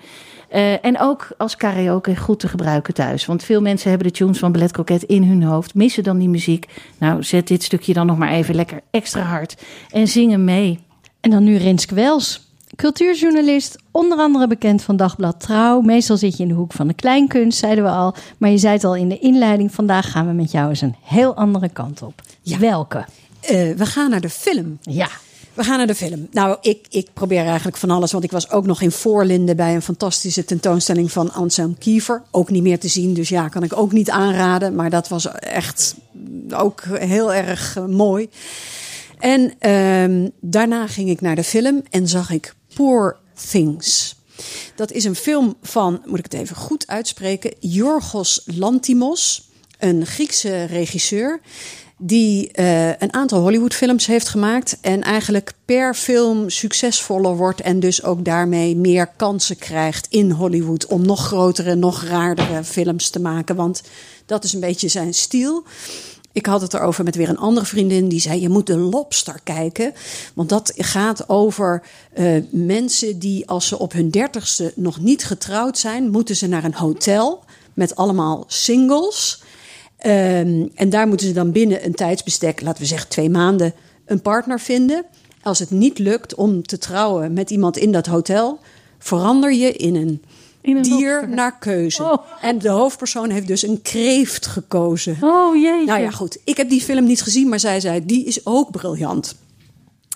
[0.50, 3.26] Eh, en ook als karaoke goed te gebruiken thuis.
[3.26, 5.74] Want veel mensen hebben de tunes van Ballet Croquet in hun hoofd.
[5.74, 6.66] Missen dan die muziek.
[6.98, 9.56] Nou, zet dit stukje dan nog maar even lekker extra hard.
[9.92, 10.80] En zing hem mee.
[11.20, 12.49] En dan nu Rinske Wels.
[12.80, 15.82] Cultuurjournalist, onder andere bekend van Dagblad Trouw.
[15.82, 18.16] Meestal zit je in de hoek van de kleinkunst, zeiden we al.
[18.38, 19.74] Maar je zei het al in de inleiding.
[19.74, 22.22] Vandaag gaan we met jou eens een heel andere kant op.
[22.42, 22.58] Ja.
[22.58, 23.06] Welke?
[23.40, 24.78] Eh, we gaan naar de film.
[24.82, 25.08] Ja.
[25.54, 26.28] We gaan naar de film.
[26.32, 28.12] Nou, ik, ik probeer eigenlijk van alles.
[28.12, 32.24] Want ik was ook nog in Voorlinden bij een fantastische tentoonstelling van Anselm Kiefer.
[32.32, 34.76] Ook niet meer te zien, dus ja, kan ik ook niet aanraden.
[34.76, 35.96] Maar dat was echt
[36.50, 38.30] ook heel erg eh, mooi.
[39.18, 43.18] En ehm, daarna ging ik naar de film en zag ik Poor
[43.50, 44.16] Things.
[44.76, 50.64] Dat is een film van, moet ik het even goed uitspreken, Yorgos Lantimos, een Griekse
[50.64, 51.40] regisseur
[51.98, 58.04] die eh, een aantal Hollywoodfilms heeft gemaakt en eigenlijk per film succesvoller wordt en dus
[58.04, 63.56] ook daarmee meer kansen krijgt in Hollywood om nog grotere, nog raardere films te maken,
[63.56, 63.82] want
[64.26, 65.64] dat is een beetje zijn stijl.
[66.32, 69.40] Ik had het erover met weer een andere vriendin die zei: Je moet de lobster
[69.44, 69.94] kijken.
[70.34, 75.78] Want dat gaat over eh, mensen die, als ze op hun dertigste nog niet getrouwd
[75.78, 79.42] zijn, moeten ze naar een hotel met allemaal singles.
[79.98, 83.74] Ehm, en daar moeten ze dan binnen een tijdsbestek, laten we zeggen twee maanden,
[84.06, 85.06] een partner vinden.
[85.42, 88.60] Als het niet lukt om te trouwen met iemand in dat hotel,
[89.00, 90.22] verander je in een In een
[90.62, 91.30] dier lobster.
[91.30, 92.04] naar keuze.
[92.04, 92.18] Oh.
[92.42, 95.18] En de hoofdpersoon heeft dus een kreeft gekozen.
[95.22, 95.86] Oh jeetje.
[95.86, 96.38] Nou ja, goed.
[96.44, 99.36] Ik heb die film niet gezien, maar zij zei, die is ook briljant.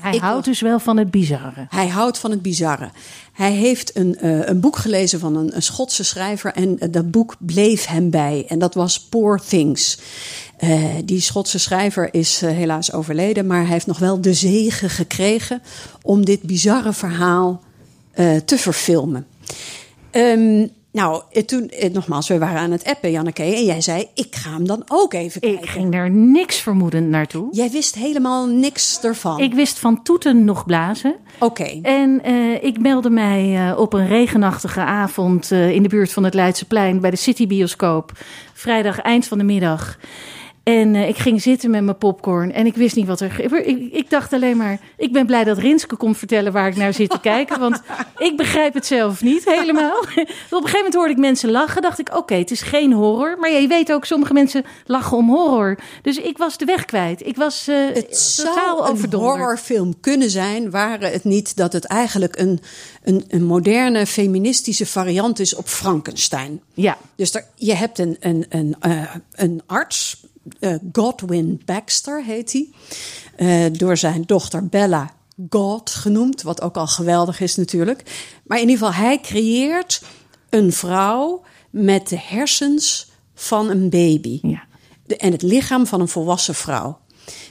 [0.02, 1.66] Hij ik houdt dus wel van het bizarre.
[1.70, 2.90] Hij houdt van het bizarre.
[3.34, 7.12] Hij heeft een, eh, een boek gelezen van een, een Schotse schrijver en eh, dat
[7.12, 8.46] boek bleef hem bij.
[8.48, 10.00] En dat was Poor Things.
[10.58, 15.62] Eh, die Schotse schrijver is helaas overleden, maar hij heeft nog wel de zegen gekregen
[16.02, 17.62] om dit bizarre verhaal
[18.46, 19.28] te verfilmen.
[20.14, 24.08] Ehm, nou, eh, toen, eh, nogmaals, we waren aan het appen, Janneke, en jij zei,
[24.14, 25.64] ik ga hem dan ook even kijken.
[25.64, 27.48] Ik ging daar niks vermoedend naartoe.
[27.52, 29.40] Jij wist helemaal niks ervan.
[29.40, 31.16] Ik wist van toeten nog blazen.
[31.40, 31.80] Oké.
[31.82, 37.00] En eh, ik meldde mij op een regenachtige avond in de buurt van het Leidseplein
[37.00, 38.12] bij de City Bioscoop.
[38.54, 39.98] Vrijdag eind van de middag.
[40.64, 43.32] En eh, ik ging zitten met mijn popcorn en ik wist niet wat er.
[43.32, 46.76] ge- Ik, ik dacht alleen maar, ik ben blij dat Rinske komt vertellen waar ik
[46.76, 47.60] naar zit te kijken.
[47.60, 47.82] Want
[48.18, 50.00] ik begrijp het zelf niet helemaal.
[50.00, 51.82] Op een gegeven moment hoorde ik mensen lachen.
[51.82, 53.38] Dacht ik, oké, het is geen horror.
[53.40, 55.78] Maar ja, je weet ook, sommige mensen lachen om horror.
[56.02, 57.26] Dus ik was de weg kwijt.
[57.28, 61.86] Ik was eh, Het totaal zou een horrorfilm kunnen zijn, waren het niet dat het
[61.86, 62.60] eigenlijk een,
[63.04, 66.62] een, een moderne feministische variant is op Frankenstein.
[66.74, 70.26] Ja, Dus er, je hebt een, een, een, eh, een arts,
[70.60, 72.70] eh, Godwin Baxter heet hij,
[73.36, 75.14] eh, door zijn dochter Bella
[75.50, 78.04] God genoemd, wat ook al geweldig is natuurlijk.
[78.46, 80.02] Maar in ieder geval, hij creëert
[80.50, 84.64] een vrouw met de hersens van een baby ja.
[85.06, 87.00] de- en het lichaam van een volwassen vrouw.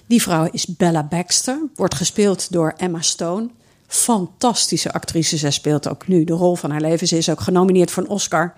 [0.06, 3.48] Die vrouw is Bella Baxter, wordt gespeeld door Emma Stone.
[3.92, 5.36] Fantastische actrice.
[5.36, 7.06] Zij speelt ook nu de rol van haar leven.
[7.06, 8.54] Ze is ook genomineerd voor een Oscar.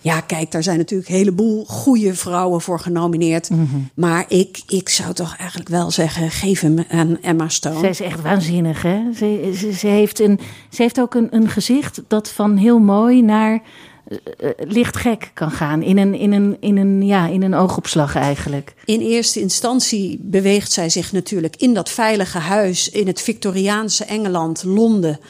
[0.00, 3.50] Ja, kijk, daar zijn natuurlijk een heleboel goede vrouwen voor genomineerd.
[3.94, 7.78] Maar ik, ik zou toch eigenlijk wel zeggen: geef hem aan Emma Stone.
[7.78, 9.00] Zij is echt waanzinnig, hè?
[9.16, 13.22] Ze, ze, ze heeft, een, ze heeft ook een, een gezicht dat van heel mooi
[13.22, 13.62] naar
[14.06, 15.82] eh, eh, licht gek kan gaan.
[15.82, 18.74] In een, in, een, in, een, ja, in een oogopslag eigenlijk.
[18.84, 24.64] In eerste instantie beweegt zij zich natuurlijk in dat veilige huis in het Victoriaanse Engeland,
[24.64, 25.20] Londen.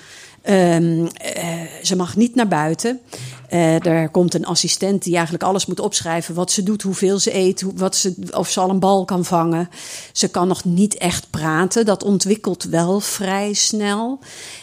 [0.42, 3.00] Ehm, eh, ze mag niet naar buiten.
[3.48, 7.64] Er komt een assistent die eigenlijk alles moet opschrijven: wat ze doet, hoeveel ze eet,
[7.74, 9.68] wat ze, of ze al een bal kan vangen.
[10.12, 11.84] Ze kan nog niet echt praten.
[11.84, 14.18] Dat ontwikkelt wel vrij snel.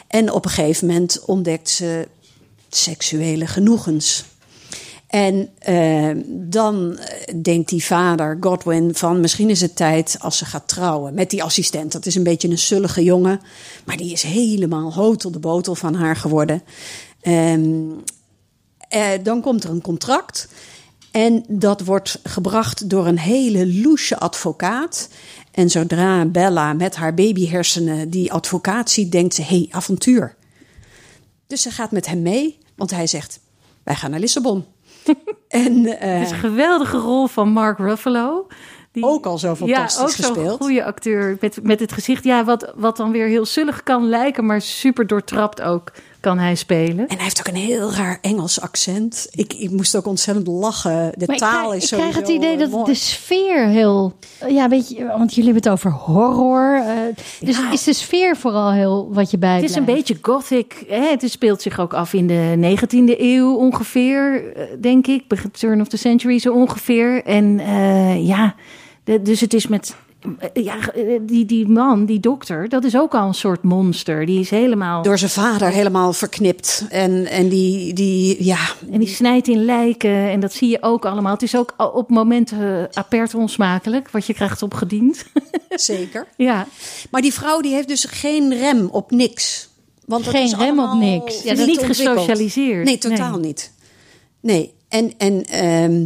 [0.08, 2.08] En op een gegeven moment ontdekt ze
[2.75, 4.23] seksuele genoegens.
[5.07, 10.45] En eh, dan eh, denkt die vader, Godwin, van misschien is het tijd als ze
[10.45, 11.91] gaat trouwen met die assistent.
[11.91, 13.41] Dat is een beetje een sullige jongen,
[13.86, 16.63] maar die is helemaal hotel de botel van haar geworden.
[17.21, 17.89] Ehm,
[18.89, 20.47] eh, dan komt er een contract
[21.12, 25.09] en dat wordt gebracht door een hele loesje advocaat.
[25.51, 30.36] En zodra Bella met haar babyhersenen die advocaat ziet, denkt ze, hey, avontuur.
[31.47, 33.39] Dus ze gaat met hem mee, want hij zegt,
[33.83, 34.65] wij gaan naar Lissabon.
[35.47, 38.47] en eh, Het is een geweldige rol van Mark Ruffalo.
[38.91, 40.62] Die, ook al zo fantastisch ja, ook zo'n gespeeld.
[40.62, 42.23] goede acteur met, met het gezicht.
[42.23, 45.91] Ja, wat, wat dan weer heel zullig kan lijken, maar super doortrapt ook
[46.23, 47.07] kan hij spelen.
[47.07, 49.27] En hij heeft ook een heel raar Engels accent.
[49.31, 51.12] Ik, ik moest ook ontzettend lachen.
[51.17, 52.83] De Maar taal krijg, is ik krijg het idee eh, dat mooi.
[52.83, 54.13] de sfeer heel...
[54.47, 56.75] Ja, weet je, want jullie hebben het over horror.
[56.75, 56.95] eh,
[57.39, 57.71] dus Ja.
[57.71, 60.83] is de sfeer vooral heel wat je bij Het is een beetje gothic.
[60.88, 61.01] Hè?
[61.09, 65.23] Het is- speelt zich ook af in de 19e eeuw ongeveer, eh, denk ik.
[65.51, 67.23] Turn of the Century zo ongeveer.
[67.23, 68.55] En eh, ja,
[69.03, 69.95] de- dus het is met...
[70.39, 74.25] eh, Ja, eh, die, die man, die dokter, dat is ook al een soort monster.
[74.25, 75.03] Die is helemaal...
[75.03, 76.86] Door zijn vader helemaal verknipt.
[76.89, 78.59] En, en die, die, ja,
[78.91, 81.33] En die snijdt in lijken en dat zie je ook allemaal.
[81.33, 85.25] Het is ook op momenten uh, apert onsmakelijk, wat je krijgt opgediend.
[85.69, 86.27] zeker.
[86.38, 86.67] ja,
[87.12, 89.69] Maar die vrouw die heeft dus geen rem op niks.
[90.05, 91.43] Want dat Geen is rem op niks.
[91.43, 92.86] Is niet gesocialiseerd.
[92.86, 93.47] Nee, totaal Nee.
[93.47, 93.71] niet.
[94.41, 96.06] Nee, en, en ehm,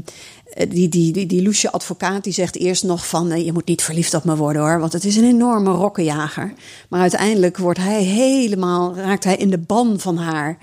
[0.69, 3.43] die, die, die, die loesje advocaat die zegt eerst nog van...
[3.43, 6.53] je moet niet verliefd op me worden hoor, want het is een enorme rokkenjager.
[6.89, 10.57] Maar uiteindelijk wordt hij helemaal, raakt hij in de ban van haar.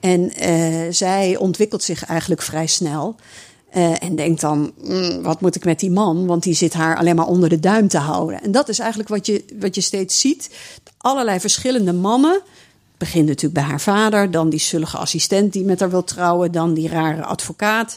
[0.00, 3.16] En eh, zij ontwikkelt zich eigenlijk vrij snel...
[3.70, 6.26] Eh, en denkt dan, "Mm, wat moet ik met die man?
[6.26, 8.42] Want die zit haar alleen maar onder de duim te houden.
[8.42, 10.50] En dat is eigenlijk wat je, wat je steeds ziet.
[10.98, 12.40] Allerlei verschillende mannen.
[13.00, 16.74] Begint natuurlijk bij haar vader, dan die zullige assistent die met haar wil trouwen, dan
[16.74, 17.96] die rare advocaat.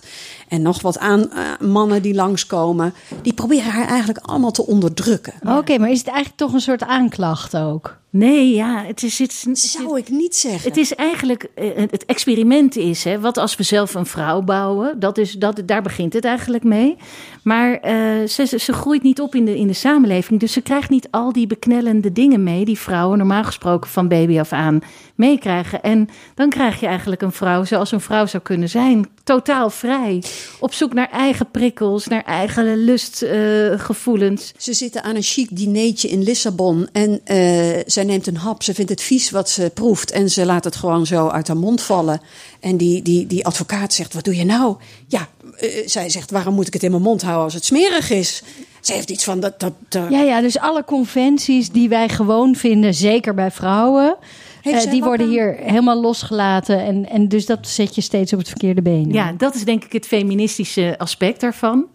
[0.53, 2.93] En nog wat aan, eh, mannen die langskomen.
[3.21, 5.33] Die proberen haar eigenlijk allemaal te onderdrukken.
[5.57, 7.97] Oké, maar is het eigenlijk toch een soort aanklacht ook?
[8.09, 9.19] Nee, ja, het is...
[9.19, 10.69] Het, Zou ik niet zeggen.
[10.69, 14.99] Het is eigenlijk, eh, het experiment is, hè, wat als we zelf een vrouw bouwen,
[14.99, 16.97] dat is, dat, daar begint het eigenlijk mee.
[17.43, 17.93] Maar eh,
[18.27, 21.07] ze, ze, ze groeit niet op in de, in de samenleving, dus ze krijgt niet
[21.11, 24.81] al die beknellende dingen mee die vrouwen normaal gesproken van baby af aan
[25.15, 25.81] meekrijgen.
[25.83, 30.23] En dan krijg je eigenlijk een vrouw zoals een vrouw zou kunnen zijn, totaal vrij,
[30.59, 34.51] op zoek naar eigen prikkels, naar eigen lustgevoelens.
[34.57, 38.63] Ze zitten aan een chic dineetje in Lissabon en eh, zij neemt een hap.
[38.63, 41.57] Ze vindt het vies wat ze proeft en ze laat het gewoon zo uit haar
[41.57, 42.21] mond vallen.
[42.59, 44.75] En die, die, die advocaat zegt, wat doe je nou?
[45.07, 45.27] Ja,
[45.57, 48.43] eh, zij zegt, waarom moet ik het in mijn mond houden als het smerig is?
[48.81, 52.55] Ze heeft iets van, dat, dat, dat- Ja, ja, dus alle conventies die wij gewoon
[52.55, 54.15] vinden, zeker bij vrouwen,
[54.63, 56.79] die wat worden hier helemaal losgelaten.
[56.79, 59.11] En, en dus dat zet je steeds op het verkeerde been.
[59.11, 61.85] Ja, dat is denk ik het feministische aspect daarvan.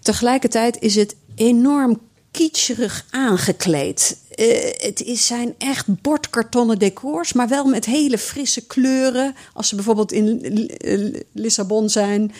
[0.00, 2.00] Tegelijkertijd is het enorm
[2.30, 4.18] kitscherig aangekleed.
[4.34, 4.46] Eh,
[4.76, 9.34] het is, zijn echt bordkartonnen decors, maar wel met hele frisse kleuren.
[9.52, 12.32] Als ze bijvoorbeeld in eh, Lissabon zijn,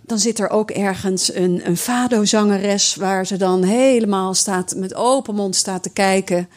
[0.00, 2.94] dan zit er ook ergens een, een fado-zangeres...
[2.94, 6.48] waar ze dan helemaal staat, met open mond staat te kijken...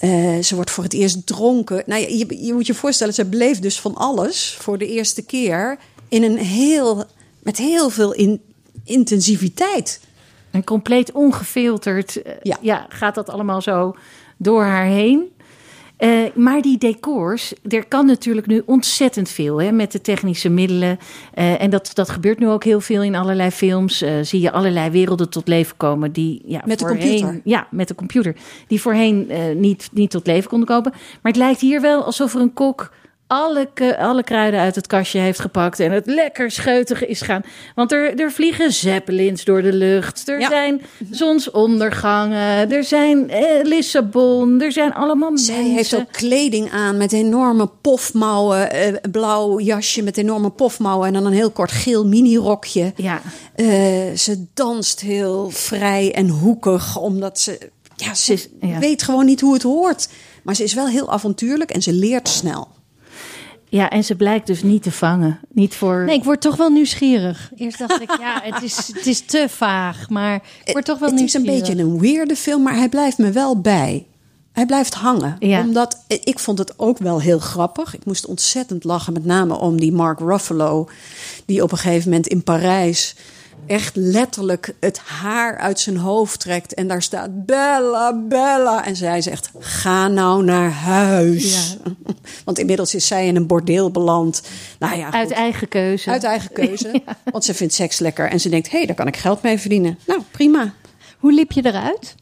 [0.00, 1.82] Eh, ze wordt voor het eerst dronken.
[1.86, 5.78] Nou, je, je moet je voorstellen, ze beleeft dus van alles voor de eerste keer
[6.08, 7.04] in een heel,
[7.42, 8.40] met heel veel in,
[8.84, 10.00] intensiviteit.
[10.50, 12.58] En compleet ongefilterd eh, Ja.
[12.60, 12.86] ja.
[12.88, 13.94] gaat dat allemaal zo
[14.36, 15.32] door haar heen.
[16.00, 20.98] Eh, maar die decors, er kan natuurlijk nu ontzettend veel hè, met de technische middelen.
[21.34, 24.02] Eh, en dat, dat gebeurt nu ook heel veel in allerlei films.
[24.02, 27.40] Eh, zie je allerlei werelden tot leven komen die ja, Met de voorheen- computer.
[27.44, 28.36] Ja, met de computer.
[28.66, 30.90] Die voorheen niet, niet tot leven konden komen.
[30.92, 32.90] Maar het lijkt hier wel alsof er een kok
[33.30, 33.68] alle,
[33.98, 37.42] alle kruiden uit het kastje heeft gepakt en het lekker scheutige is gaan.
[37.74, 40.28] Want er, er vliegen zeppelins door de lucht.
[40.28, 40.48] Er Ja.
[40.48, 42.70] zijn zonsondergangen.
[42.72, 44.60] Er zijn eh, Lissabon.
[44.60, 45.74] Er zijn allemaal Zij mensen.
[45.74, 48.70] heeft ook kleding aan met enorme pofmouwen.
[48.70, 52.92] eh, blauw jasje met enorme pofmouwen en dan een heel kort geel minirokje.
[52.96, 53.20] Ja,
[53.54, 53.66] Eh,
[54.16, 57.58] ze danst heel vrij en hoekig, omdat ze...
[57.96, 58.78] Ja, ze is- ja.
[58.78, 60.08] weet gewoon niet hoe het hoort.
[60.42, 62.68] Maar ze is wel heel avontuurlijk en ze leert snel.
[63.70, 65.40] Ja, en ze blijkt dus niet te vangen.
[65.52, 66.04] Niet voor.
[66.04, 67.50] Nee, ik word toch wel nieuwsgierig.
[67.56, 70.08] Eerst dacht ik, ja, het is, het is te vaag.
[70.08, 71.76] Maar ik word toch wel het is een nieuwsgierig.
[71.76, 74.06] beetje een weirde film, maar hij blijft me wel bij.
[74.52, 75.36] Hij blijft hangen.
[75.38, 75.60] Ja.
[75.60, 77.94] Omdat ik vond het ook wel heel grappig.
[77.94, 80.88] Ik moest ontzettend lachen, met name om die Mark Ruffalo,
[81.44, 83.16] die op een gegeven moment in Parijs
[83.66, 89.22] echt letterlijk het haar uit zijn hoofd trekt en daar staat Bella, Bella en zij
[89.22, 91.76] zegt: "Ga nou naar huis."
[92.44, 94.42] Want inmiddels is zij in een bordeel beland.
[94.78, 96.10] Nou ja, uit eigen keuze.
[96.10, 97.02] uit eigen keuze,
[97.32, 99.58] want ze vindt seks lekker en ze denkt: "Hé, hey, daar kan ik geld mee
[99.58, 100.74] verdienen." Nou, prima.
[101.18, 102.14] Hoe liep je eruit?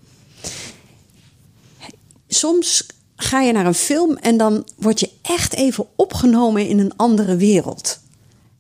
[2.29, 2.87] soms
[3.17, 7.37] ga je naar een film en dan word je echt even opgenomen in een andere
[7.37, 8.01] wereld.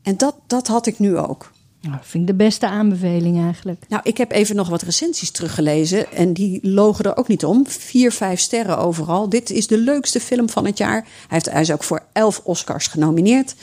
[0.03, 1.53] En dat, dat had ik nu ook.
[1.81, 3.85] Nou, dat vind ik de beste aanbeveling eigenlijk.
[3.89, 7.67] Nou, ik heb even nog wat recensies teruggelezen en die logen er ook niet om.
[7.67, 9.29] Vier, vijf sterren overal.
[9.29, 11.03] Dit is de leukste film van het jaar.
[11.03, 13.55] Hij, heeft, hij is ook voor elf Oscars genomineerd.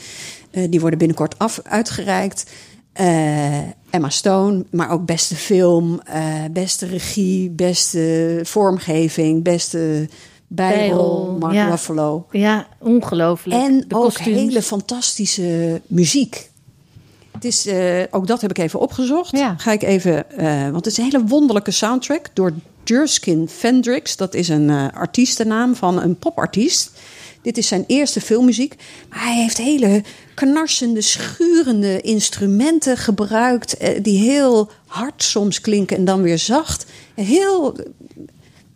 [0.50, 2.50] Eh, die worden binnenkort af, uitgereikt.
[2.92, 3.58] Eh,
[3.90, 10.08] Emma Stone, maar ook beste film, eh, beste regie, beste vormgeving, beste
[10.46, 11.68] bijrol, Bijrol, Mark ja.
[11.68, 12.26] Ruffalo.
[12.30, 13.62] Ja, ongelooflijk.
[13.62, 14.38] En de ook kostuums.
[14.38, 16.50] hele fantastische muziek.
[17.36, 19.36] Het is, eh, ook dat heb ik even opgezocht.
[19.36, 19.54] Ja.
[19.56, 22.52] Ga ik even, eh, want het is een hele wonderlijke soundtrack door
[22.84, 24.16] Jurskin Fendrix.
[24.16, 26.90] Dat is een eh, artiestennaam van een popartiest.
[27.42, 28.76] Dit is zijn eerste filmmuziek.
[29.08, 30.02] Maar hij heeft hele
[30.34, 33.76] knarsende, schurende instrumenten gebruikt.
[34.02, 36.86] die heel hard soms klinken en dan weer zacht.
[37.14, 37.76] Heel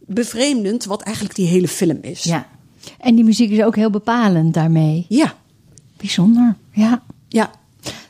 [0.07, 2.23] bevreemdend wat eigenlijk die hele film is.
[2.23, 2.47] Ja.
[2.99, 5.07] En die muziek is ook heel bepalend daarmee.
[5.09, 5.39] ja.
[5.97, 7.03] Bijzonder, ja.
[7.29, 7.51] ja.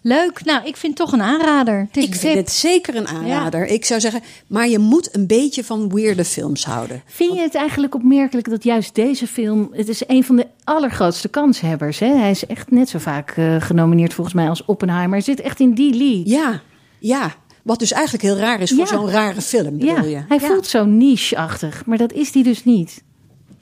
[0.02, 0.44] Leuk.
[0.44, 1.78] Nou, ik vind het toch een aanrader.
[1.78, 3.66] Het is Ik vind het zeker een aanrader.
[3.66, 7.02] Ik zou zeggen, maar je moet een beetje van weirde films houden.
[7.06, 9.68] Vind je het eigenlijk opmerkelijk dat juist deze film...
[9.72, 11.98] Het is een van de allergrootste kanshebbers.
[11.98, 12.14] Hè?
[12.16, 15.12] Hij is echt net zo vaak eh, genomineerd volgens mij als Oppenheimer.
[15.16, 16.28] Hij zit echt in die league.
[16.28, 16.60] Ja,
[16.98, 17.34] ja.
[17.62, 18.86] Wat dus eigenlijk heel raar is voor Ja.
[18.86, 20.24] zo'n rare film, bedoel Ja, je?
[20.28, 20.46] hij ja.
[20.46, 21.82] voelt zo niche-achtig.
[21.86, 23.02] Maar dat is hij dus niet.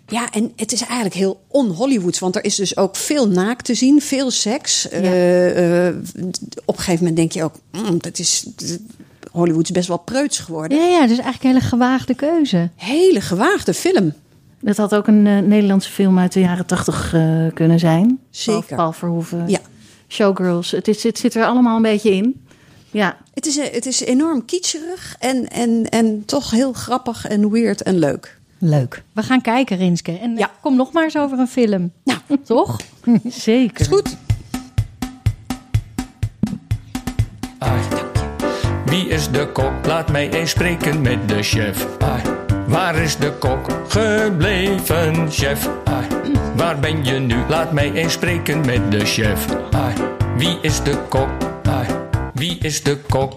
[0.09, 2.19] Ja, en het is eigenlijk heel on-Hollywoods.
[2.19, 4.89] Want er is dus ook veel naakt te zien, veel seks.
[4.89, 5.97] Eh, eh,
[6.65, 8.47] op een gegeven moment denk je ook, mm, dat is...
[9.31, 10.79] Hollywood is best wel preuts geworden.
[10.79, 12.71] Ja, ja, dus eigenlijk een hele gewaagde keuze.
[12.77, 14.13] Hele gewaagde film.
[14.61, 18.19] Dat had ook een eh, Nederlandse film uit de jaren tachtig eh, kunnen zijn.
[18.31, 18.77] Zeker.
[18.77, 19.61] Paul, Verhoeven, Ja.
[20.09, 20.71] Showgirls.
[20.71, 22.45] Het, is, het zit er allemaal een beetje in.
[22.91, 27.51] Ja, Het is, eh, het is enorm kitscherig en, en, en toch heel grappig en
[27.51, 28.38] weird en leuk.
[28.59, 29.03] Leuk.
[29.13, 30.19] We gaan kijken, Rinske.
[30.19, 30.51] En Ja.
[30.61, 31.93] kom nog maar eens over een film.
[32.05, 32.77] Nou, Toch?
[33.25, 33.87] Zeker.
[33.87, 34.17] goed.
[37.59, 37.81] Ai.
[38.87, 39.73] Wie is de kok?
[39.87, 41.87] Laat mij eens spreken met de chef.
[42.67, 45.69] Waar is de kok gebleven, chef?
[46.57, 47.37] Waar ben je nu?
[47.49, 49.47] Laat mij eens spreken met de chef.
[50.37, 51.29] Wie is de kok?
[52.35, 53.33] Wie is de kok?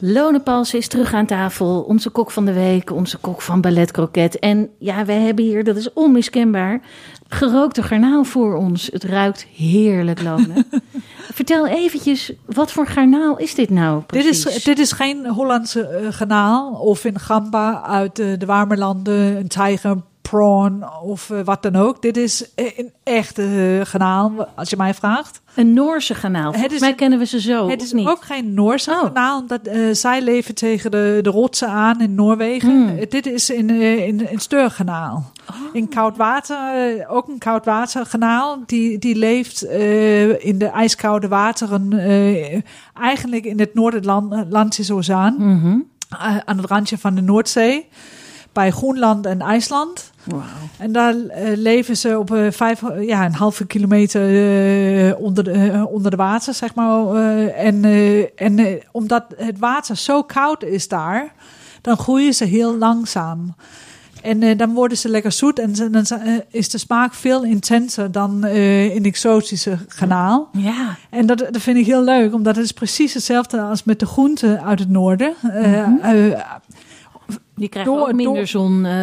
[0.00, 1.80] Lone Pals is terug aan tafel.
[1.82, 4.38] Onze kok van de week, onze kok van Ballet Croquet.
[4.38, 6.80] En ja, wij hebben hier, dat is onmiskenbaar,
[7.28, 8.88] gerookte garnaal voor ons.
[8.92, 10.64] Het ruikt heerlijk, Lone.
[11.38, 14.46] Vertel eventjes, wat voor garnaal is dit nou Dit precies?
[14.46, 19.36] is, dit is geen Hollandse eh, garnaal of een gamba uit eh, de warme landen,
[19.36, 22.02] een tijger, prawn of eh, wat dan ook.
[22.02, 25.40] Dit is een echte garnaal, als je mij vraagt.
[25.58, 26.52] Een Noorse garnaal.
[26.54, 28.08] Het is mij kennen we ze zo, het is niet?
[28.08, 29.00] ook geen Noorse Oh.
[29.00, 32.70] garnaal, omdat eh, zij leven tegen de, de rotsen aan in Noorwegen.
[32.70, 32.98] Hmm.
[32.98, 35.32] Eh, dit is in, eh, in, in Steurkanaal.
[35.50, 35.56] Oh.
[35.72, 36.56] In koud water,
[37.08, 38.62] ook een koud waterkanaal.
[38.66, 39.62] Die, die leeft
[40.38, 41.92] in de ijskoude wateren,
[42.94, 45.86] eigenlijk in het Noord-Atlantische Oceaan.
[46.08, 47.88] Eh, aan het randje van de Noordzee.
[48.52, 50.12] Bij Groenland en IJsland.
[50.78, 55.86] En daar eh, leven ze op eh, vijf, ja, een halve kilometer eh, onder, de,
[55.90, 57.14] onder de water, zeg maar.
[57.54, 57.84] en
[58.36, 61.32] en omdat het water zo koud is daar,
[61.80, 63.54] dan groeien ze heel langzaam.
[64.22, 66.06] En dan worden ze lekker zoet en dan
[66.50, 70.48] is de smaak veel intenser dan in exotische garnaal.
[70.52, 74.00] Ja, En dat, dat vind ik heel leuk, omdat het is precies hetzelfde als met
[74.00, 75.34] de groenten uit het noorden.
[75.42, 76.30] Eh,
[77.58, 78.46] die krijgen Door- ook minder door-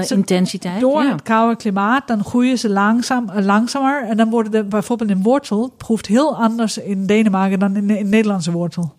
[0.06, 0.80] zonintensiteit.
[0.82, 1.12] door ja.
[1.12, 4.04] het koude klimaat, dan groeien ze langzaam, eh, langzamer.
[4.04, 8.00] En dan worden de, bijvoorbeeld een wortel proeft heel anders in Denemarken dan in de
[8.00, 8.94] in Nederlandse wortel.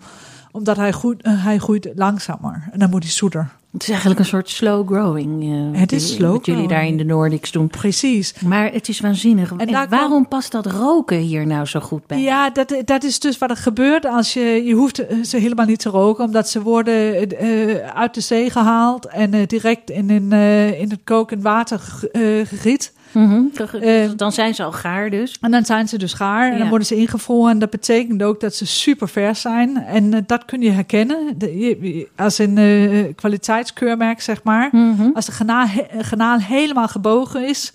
[0.56, 3.48] Omdat hij groeit, eh, hij groeit langzamer en dan wordt hij zoeter.
[3.72, 5.42] Het is eigenlijk een soort slow growing.
[5.74, 7.68] eh, Het is wat slow Wat jullie daar in de Nordics doen.
[7.68, 8.34] Precies.
[8.40, 9.52] Maar het is waanzinnig.
[9.56, 12.20] En, waarom past dat roken hier nou zo goed bij?
[12.20, 14.40] Ja, dat, dat is dus wat er gebeurt als je...
[14.40, 17.14] Je hoeft eh, ze helemaal niet te roken, omdat ze worden
[17.94, 19.06] uit de zee gehaald...
[19.06, 20.32] en direct in, in,
[20.78, 22.42] in het kokend water ge-
[23.16, 23.42] Mhm.
[23.80, 25.36] Eh, dan zijn ze al gaar dus.
[25.40, 26.58] En dan zijn ze dus gaar en Ja.
[26.58, 27.50] dan worden ze ingevroren.
[27.50, 29.76] En dat betekent ook dat ze super vers zijn.
[29.76, 31.34] En eh, dat kun je herkennen.
[31.38, 34.68] De, je- als een eh, kwaliteitskeurmerk, zeg maar.
[34.72, 35.08] Mhm.
[35.14, 37.72] Als de granaal, he- granaal helemaal gebogen is...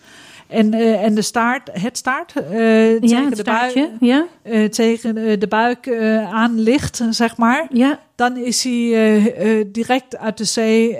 [0.47, 3.89] En, en de staart, het staart, tegen, Ja, het de buik.
[3.99, 4.25] Ja,
[4.69, 5.89] tegen de buik
[6.31, 7.67] aan ligt, zeg maar.
[7.69, 7.99] ja.
[8.15, 10.95] Dan is hij direct uit de zee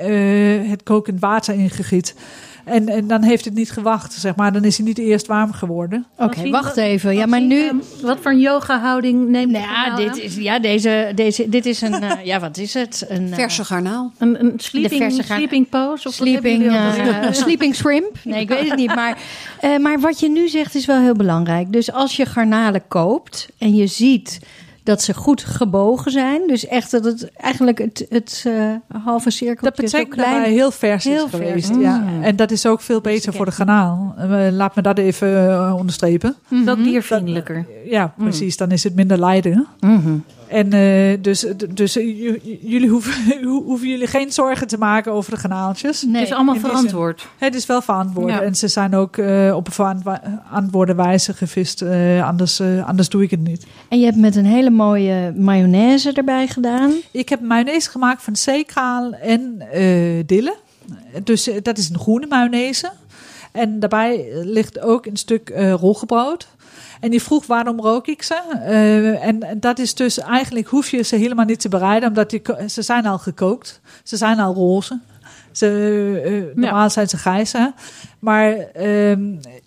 [0.68, 2.16] het kokend water ingegiet.
[2.66, 4.54] En, en dan heeft het niet gewacht, zeg maar.
[4.54, 6.06] Dan is hij niet eerst warm geworden.
[6.18, 7.14] Oké, wacht even.
[7.14, 7.56] Ja, wat maar nu...
[7.72, 11.66] we- Wat voor een yoga-houding neemt Nou ja, nou dit is, ja, deze, deze, dit
[11.66, 11.94] is een...
[12.04, 13.06] eh, ja, wat is het?
[13.10, 14.12] Een eh, Verse garnaal.
[14.18, 16.08] Een, een sleeping, verse sleeping pose?
[16.08, 18.16] Of Sleeping, eh, sleeping shrimp?
[18.24, 18.96] Nee, ik weet het niet.
[18.96, 19.18] Maar,
[19.60, 21.72] eh, maar wat je nu zegt is wel heel belangrijk.
[21.74, 24.40] Dus als je garnalen koopt en je ziet
[24.84, 26.48] dat ze goed gebogen zijn.
[26.48, 30.52] Dus echt dat het eigenlijk het, het eh, halve cirkel Dat betekent zo dat hij
[30.52, 31.44] heel vers Heel is vers.
[31.44, 31.74] geweest.
[31.74, 31.82] Mm.
[31.82, 32.04] Ja.
[32.22, 34.16] En dat is ook veel beter voor de garnaal.
[34.18, 36.36] Eh, laat me dat even eh, onderstrepen.
[36.48, 36.84] Mhm.
[36.84, 37.66] diervriendelijker.
[37.86, 38.58] Ja, precies.
[38.58, 39.68] Dan is het minder lijden.
[39.80, 40.18] Mhm.
[40.52, 42.04] En eh, dus, dus eh,
[42.62, 43.14] jullie hoeven,
[43.50, 46.04] ho- hoeven jullie geen zorgen te maken over de garnaaltjes.
[46.04, 46.16] Nee.
[46.16, 47.28] het is allemaal verantwoord.
[47.38, 48.30] Het is wel verantwoord.
[48.32, 48.42] Ja.
[48.42, 51.82] En ze zijn ook eh, op een verantwoorde wijze gevist.
[51.82, 53.66] Eh, anders, anders doe ik het niet.
[53.90, 56.92] En je hebt met een hele mooie mayonaise erbij gedaan.
[57.12, 60.56] Ik heb mayonaise gemaakt van zeekraal en eh dille.
[61.24, 62.92] Dus dat is een groene mayonaise.
[63.52, 66.48] En daarbij ligt ook een stuk eh rolgebrood.
[67.00, 68.42] En die vroeg waarom rook ik ze.
[68.66, 72.42] Eh, en dat is dus eigenlijk hoef je ze helemaal niet te bereiden, omdat die,
[72.68, 73.82] ze zijn al gekookt.
[74.04, 75.00] Ze zijn al roze.
[75.52, 77.52] Ze, eh, normaal zijn ze grijs.
[77.52, 77.68] Hè?
[78.20, 79.22] Maar ehm,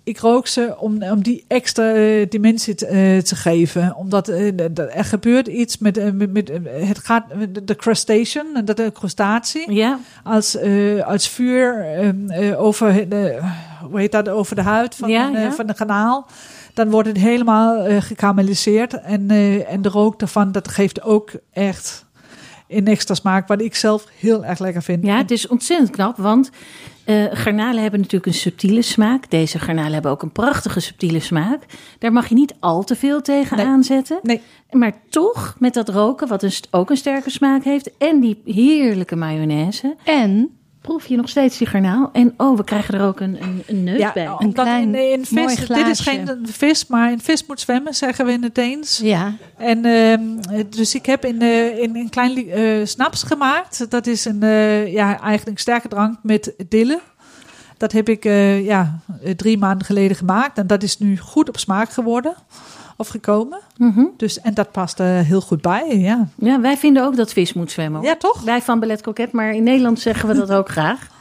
[0.05, 3.95] ik rook ze om, om die extra eh, dimensie te, eh, te geven.
[3.97, 6.59] Omdat eh, er gebeurt iets met, eh, met, met, eh,
[6.89, 7.25] het gaat,
[7.65, 13.39] de- crustacean, dat de crustatie Ja, als, eh, als vuur ehm, eh, over, de,
[13.91, 15.53] hoe heet dat, over de huid van, Ja, een, eh, ja.
[15.53, 16.27] van de kanaal.
[16.75, 19.01] Dan wordt het helemaal eh gekarameliseerd.
[19.01, 22.05] En, eh, en de rook daarvan, dat geeft ook echt
[22.69, 23.49] een extra smaak.
[23.49, 25.05] Wat ik zelf heel erg lekker vind.
[25.05, 26.51] ja, het is ontzettend knap, want
[27.05, 29.31] eh, garnalen hebben natuurlijk een subtiele smaak.
[29.31, 31.63] Deze garnalen hebben ook een prachtige subtiele smaak.
[31.99, 33.67] Daar mag je niet al te veel tegen Nee.
[33.67, 34.19] aanzetten.
[34.23, 34.41] Nee.
[34.71, 37.97] Maar toch, met dat roken, wat een, ook een sterke smaak heeft...
[37.99, 40.51] en die heerlijke mayonaise, En
[40.85, 42.11] proef je nog steeds die garnaal.
[42.13, 44.29] En oh, we krijgen er ook een, een, een neus bij.
[44.29, 45.91] omdat Een klein, in, in mooi vis, dit glaasje.
[45.91, 48.99] is geen vis, maar in vis moet zwemmen, zeggen we in het Deens.
[48.99, 50.23] ja, En ehm,
[50.69, 53.91] dus ik heb in, eh, in een klein eh, snaps gemaakt.
[53.91, 57.01] Dat is een, eh, ja, eigenlijk sterke drank met dille.
[57.77, 60.59] Dat heb ik eh, ja, eh, drie maanden geleden gemaakt.
[60.59, 62.35] En dat is nu goed op smaak geworden.
[62.97, 63.59] Of gekomen.
[63.77, 64.05] Mhm.
[64.17, 65.99] Dus, en dat past er heel goed bij.
[65.99, 68.01] Ja, Ja, wij vinden ook dat vis moet zwemmen.
[68.01, 68.09] hoor.
[68.09, 68.43] ja toch?
[68.43, 71.13] Wij van Ballet Coquet, maar in Nederland zeggen we dat ook graag.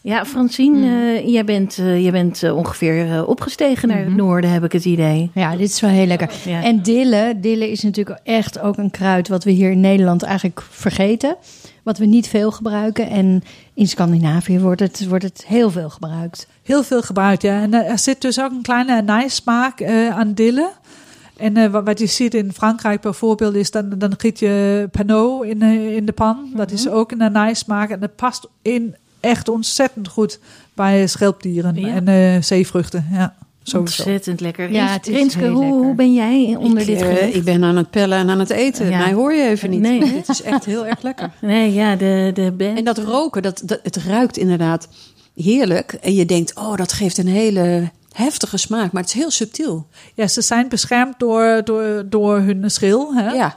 [0.00, 4.50] Ja, Francine, eh, jij bent, eh, jij bent eh, ongeveer eh, opgestegen naar het noorden,
[4.50, 5.30] heb ik het idee.
[5.34, 6.30] Ja, dit is wel heel lekker.
[6.44, 6.62] Ja.
[6.62, 10.62] En dille, dille is natuurlijk echt ook een kruid wat we hier in Nederland eigenlijk
[10.70, 11.36] vergeten.
[11.82, 13.10] Wat we niet veel gebruiken.
[13.10, 13.42] En
[13.74, 16.46] in Scandinavië wordt het, wordt het heel veel gebruikt.
[16.62, 17.60] Heel veel gebruikt, ja.
[17.62, 20.70] En eh, er zit dus ook een kleine nijsmaak eh aan dille.
[21.36, 25.62] En eh, wat, je ziet in Frankrijk bijvoorbeeld is, dan, dan giet je panot in,
[25.62, 26.50] eh, in de pan.
[26.56, 30.38] Dat is ook een nijsmaak en dat past in echt ontzettend goed
[30.74, 31.88] bij schelpdieren Ja.
[31.88, 33.06] en eh, zeevruchten.
[33.12, 34.02] Ja, sowieso.
[34.02, 34.70] Ontzettend lekker.
[34.72, 35.82] Ja, Rins- het is Rinske, heel hoe, lekker.
[35.82, 37.34] hoe ben jij onder ik, dit eh, gerecht?
[37.34, 38.90] ik ben aan het pellen en aan het eten.
[38.90, 38.98] Ja.
[38.98, 39.80] Mij hoor je even niet.
[39.80, 39.98] Nee.
[40.12, 41.30] Dit is echt heel erg lekker.
[41.40, 42.78] Nee, ja, de, de band.
[42.78, 44.88] En dat roken, dat, dat, het ruikt inderdaad
[45.36, 45.92] heerlijk.
[45.92, 48.92] En je denkt, oh, dat geeft een hele heftige smaak.
[48.92, 49.86] Maar het is heel subtiel.
[50.14, 53.14] Ja, ze zijn beschermd door, door, door hun schil.
[53.14, 53.30] Hè?
[53.30, 53.56] Ja,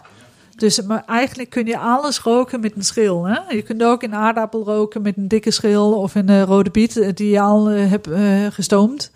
[0.55, 3.23] Dus maar eigenlijk kun je alles roken met een schil.
[3.23, 3.39] Hè?
[3.55, 6.97] Je kunt ook een aardappel roken met een dikke schil of een eh, rode biet
[6.97, 8.09] eh, die je al eh, hebt
[8.53, 9.11] gestoomd.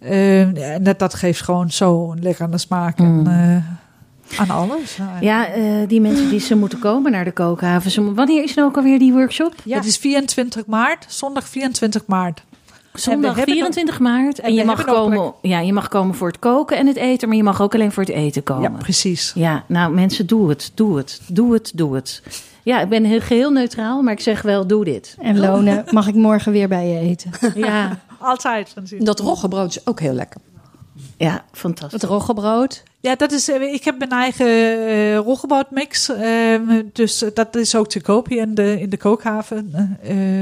[0.00, 4.98] Ja, en dat, dat geeft gewoon zo een lekkere smaak en, eh, aan alles.
[5.20, 8.14] Ja, eh, die mensen die ze moeten komen naar de kookhaven.
[8.14, 9.54] Wanneer is nou ook alweer die workshop?
[9.68, 12.42] Het is 24 maart, zondag 24 maart.
[12.92, 14.38] Zondag hebben 24 maart.
[14.38, 16.96] En, en je mag, ook komen, ja, je mag komen voor het koken en het
[16.96, 18.72] eten, maar je mag ook alleen voor het eten Ja, komen.
[18.78, 19.32] precies.
[19.34, 22.22] Ja, nou mensen, doe het, doe het, doe het, doe het.
[22.62, 25.16] Ja, ik ben heel, geheel neutraal, maar ik zeg wel, doe dit.
[25.20, 27.30] En Lonen, mag ik morgen weer bij je eten?
[27.54, 28.74] Ja, Altijd.
[28.98, 30.40] Dat roggebrood is ook heel lekker.
[31.16, 32.00] ja fantastisch.
[32.00, 32.82] Het roggebrood.
[33.02, 36.08] Ja, dat is, eh, ik heb mijn eigen eh roggebroodmix.
[36.08, 39.72] ehm, dus dat is ook te koop hier in de, in de kookhaven.
[40.02, 40.38] eh,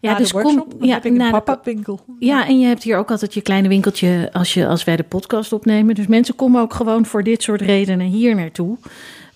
[0.00, 2.00] Ja, dus de workshop kom- ja, heb ik een pop-up winkel.
[2.18, 5.02] Ja, en je hebt hier ook altijd je kleine winkeltje als, je, als wij de
[5.02, 5.94] podcast opnemen.
[5.94, 8.76] Dus mensen komen ook gewoon voor dit soort redenen hier naartoe.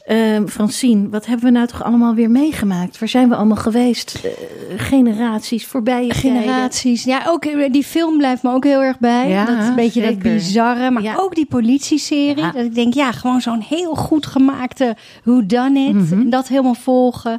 [0.08, 2.98] Ehm Francine, wat hebben we nou toch allemaal weer meegemaakt?
[2.98, 4.20] Waar zijn we allemaal geweest?
[4.24, 4.30] Eh,
[4.76, 6.40] generaties, voorbije tijden.
[6.42, 7.04] Generaties.
[7.04, 9.28] Ja, ook eh, die film blijft me ook heel erg bij.
[9.28, 10.90] Ja, dat is een beetje dat bizarre.
[10.90, 11.14] Maar Ja.
[11.16, 12.36] ook die politieserie.
[12.36, 12.50] Ja.
[12.52, 15.94] Dat ik denk, ja, gewoon zo'n heel goed gemaakte Who Done It.
[15.94, 16.20] Mhm.
[16.20, 17.38] En dat helemaal volgen.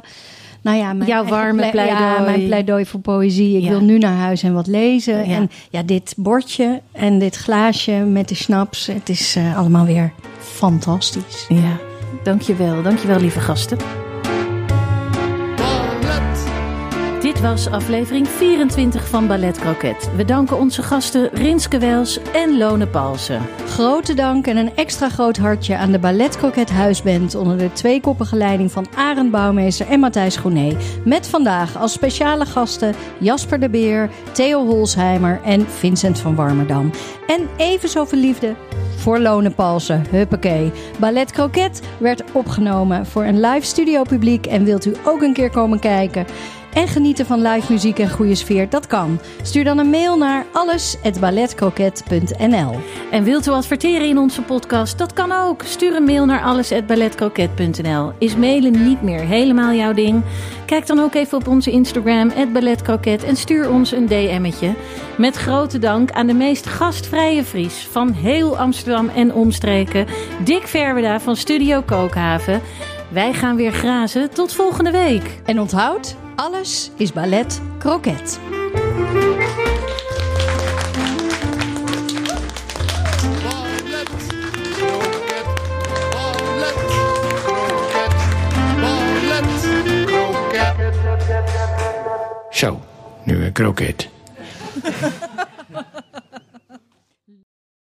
[0.62, 1.98] Nou ja, mijn Jouw warme ple- pleidooi.
[2.00, 3.56] Ja, mijn pleidooi voor poëzie.
[3.56, 3.68] Ik Ja.
[3.68, 5.28] wil nu naar huis en wat lezen.
[5.28, 5.34] Ja.
[5.36, 8.86] En ja, dit bordje en dit glaasje met de snaps.
[8.86, 11.44] Het is eh, allemaal weer fantastisch.
[11.48, 11.78] Ja,
[12.22, 12.82] dankjewel.
[12.82, 13.99] Dankjewel, lieve gasten.
[17.40, 20.10] Dit was aflevering 24 van Ballet Croquet.
[20.16, 23.42] We danken onze gasten Rinske Wels en Lone Palsen.
[23.66, 28.36] Grote dank en een extra groot hartje aan de Ballet Croquet Huisband onder de tweekoppige
[28.36, 30.76] leiding van Arend Bouwmeester en Matthijs Groenee.
[31.04, 36.90] Met vandaag als speciale gasten Jasper de Beer, Theo Holsheimer en Vincent van Warmerdam.
[37.26, 38.54] En even zoveel liefde
[38.96, 40.04] voor Lone Palsen.
[40.10, 40.72] Huppakee.
[40.98, 45.50] Ballet Croquet werd opgenomen voor een live studio publiek en wilt u ook een keer
[45.50, 46.26] komen kijken?
[46.72, 49.20] En genieten van live muziek en goede sfeer, dat kan.
[49.42, 52.74] Stuur dan een mail naar alles@balletcroquet.nl.
[53.10, 54.98] En wilt u adverteren in onze podcast?
[54.98, 55.62] Dat kan ook.
[55.62, 58.12] Stuur een mail naar alles@balletcroquet.nl.
[58.18, 60.22] Is mailen niet meer helemaal jouw ding?
[60.66, 64.74] Kijk dan ook even op onze Instagram @balletcroquet en stuur ons een DM'tje.
[65.16, 70.06] Met grote dank aan de meest gastvrije Fries van heel Amsterdam en omstreken,
[70.44, 72.60] Dick Verweda van Studio Kookhaven.
[73.10, 74.30] Wij gaan weer grazen.
[74.30, 75.40] Tot volgende week.
[75.44, 78.38] En onthoud, alles is ballet kroket.
[92.50, 92.80] Zo,
[93.24, 94.08] nu een kroket.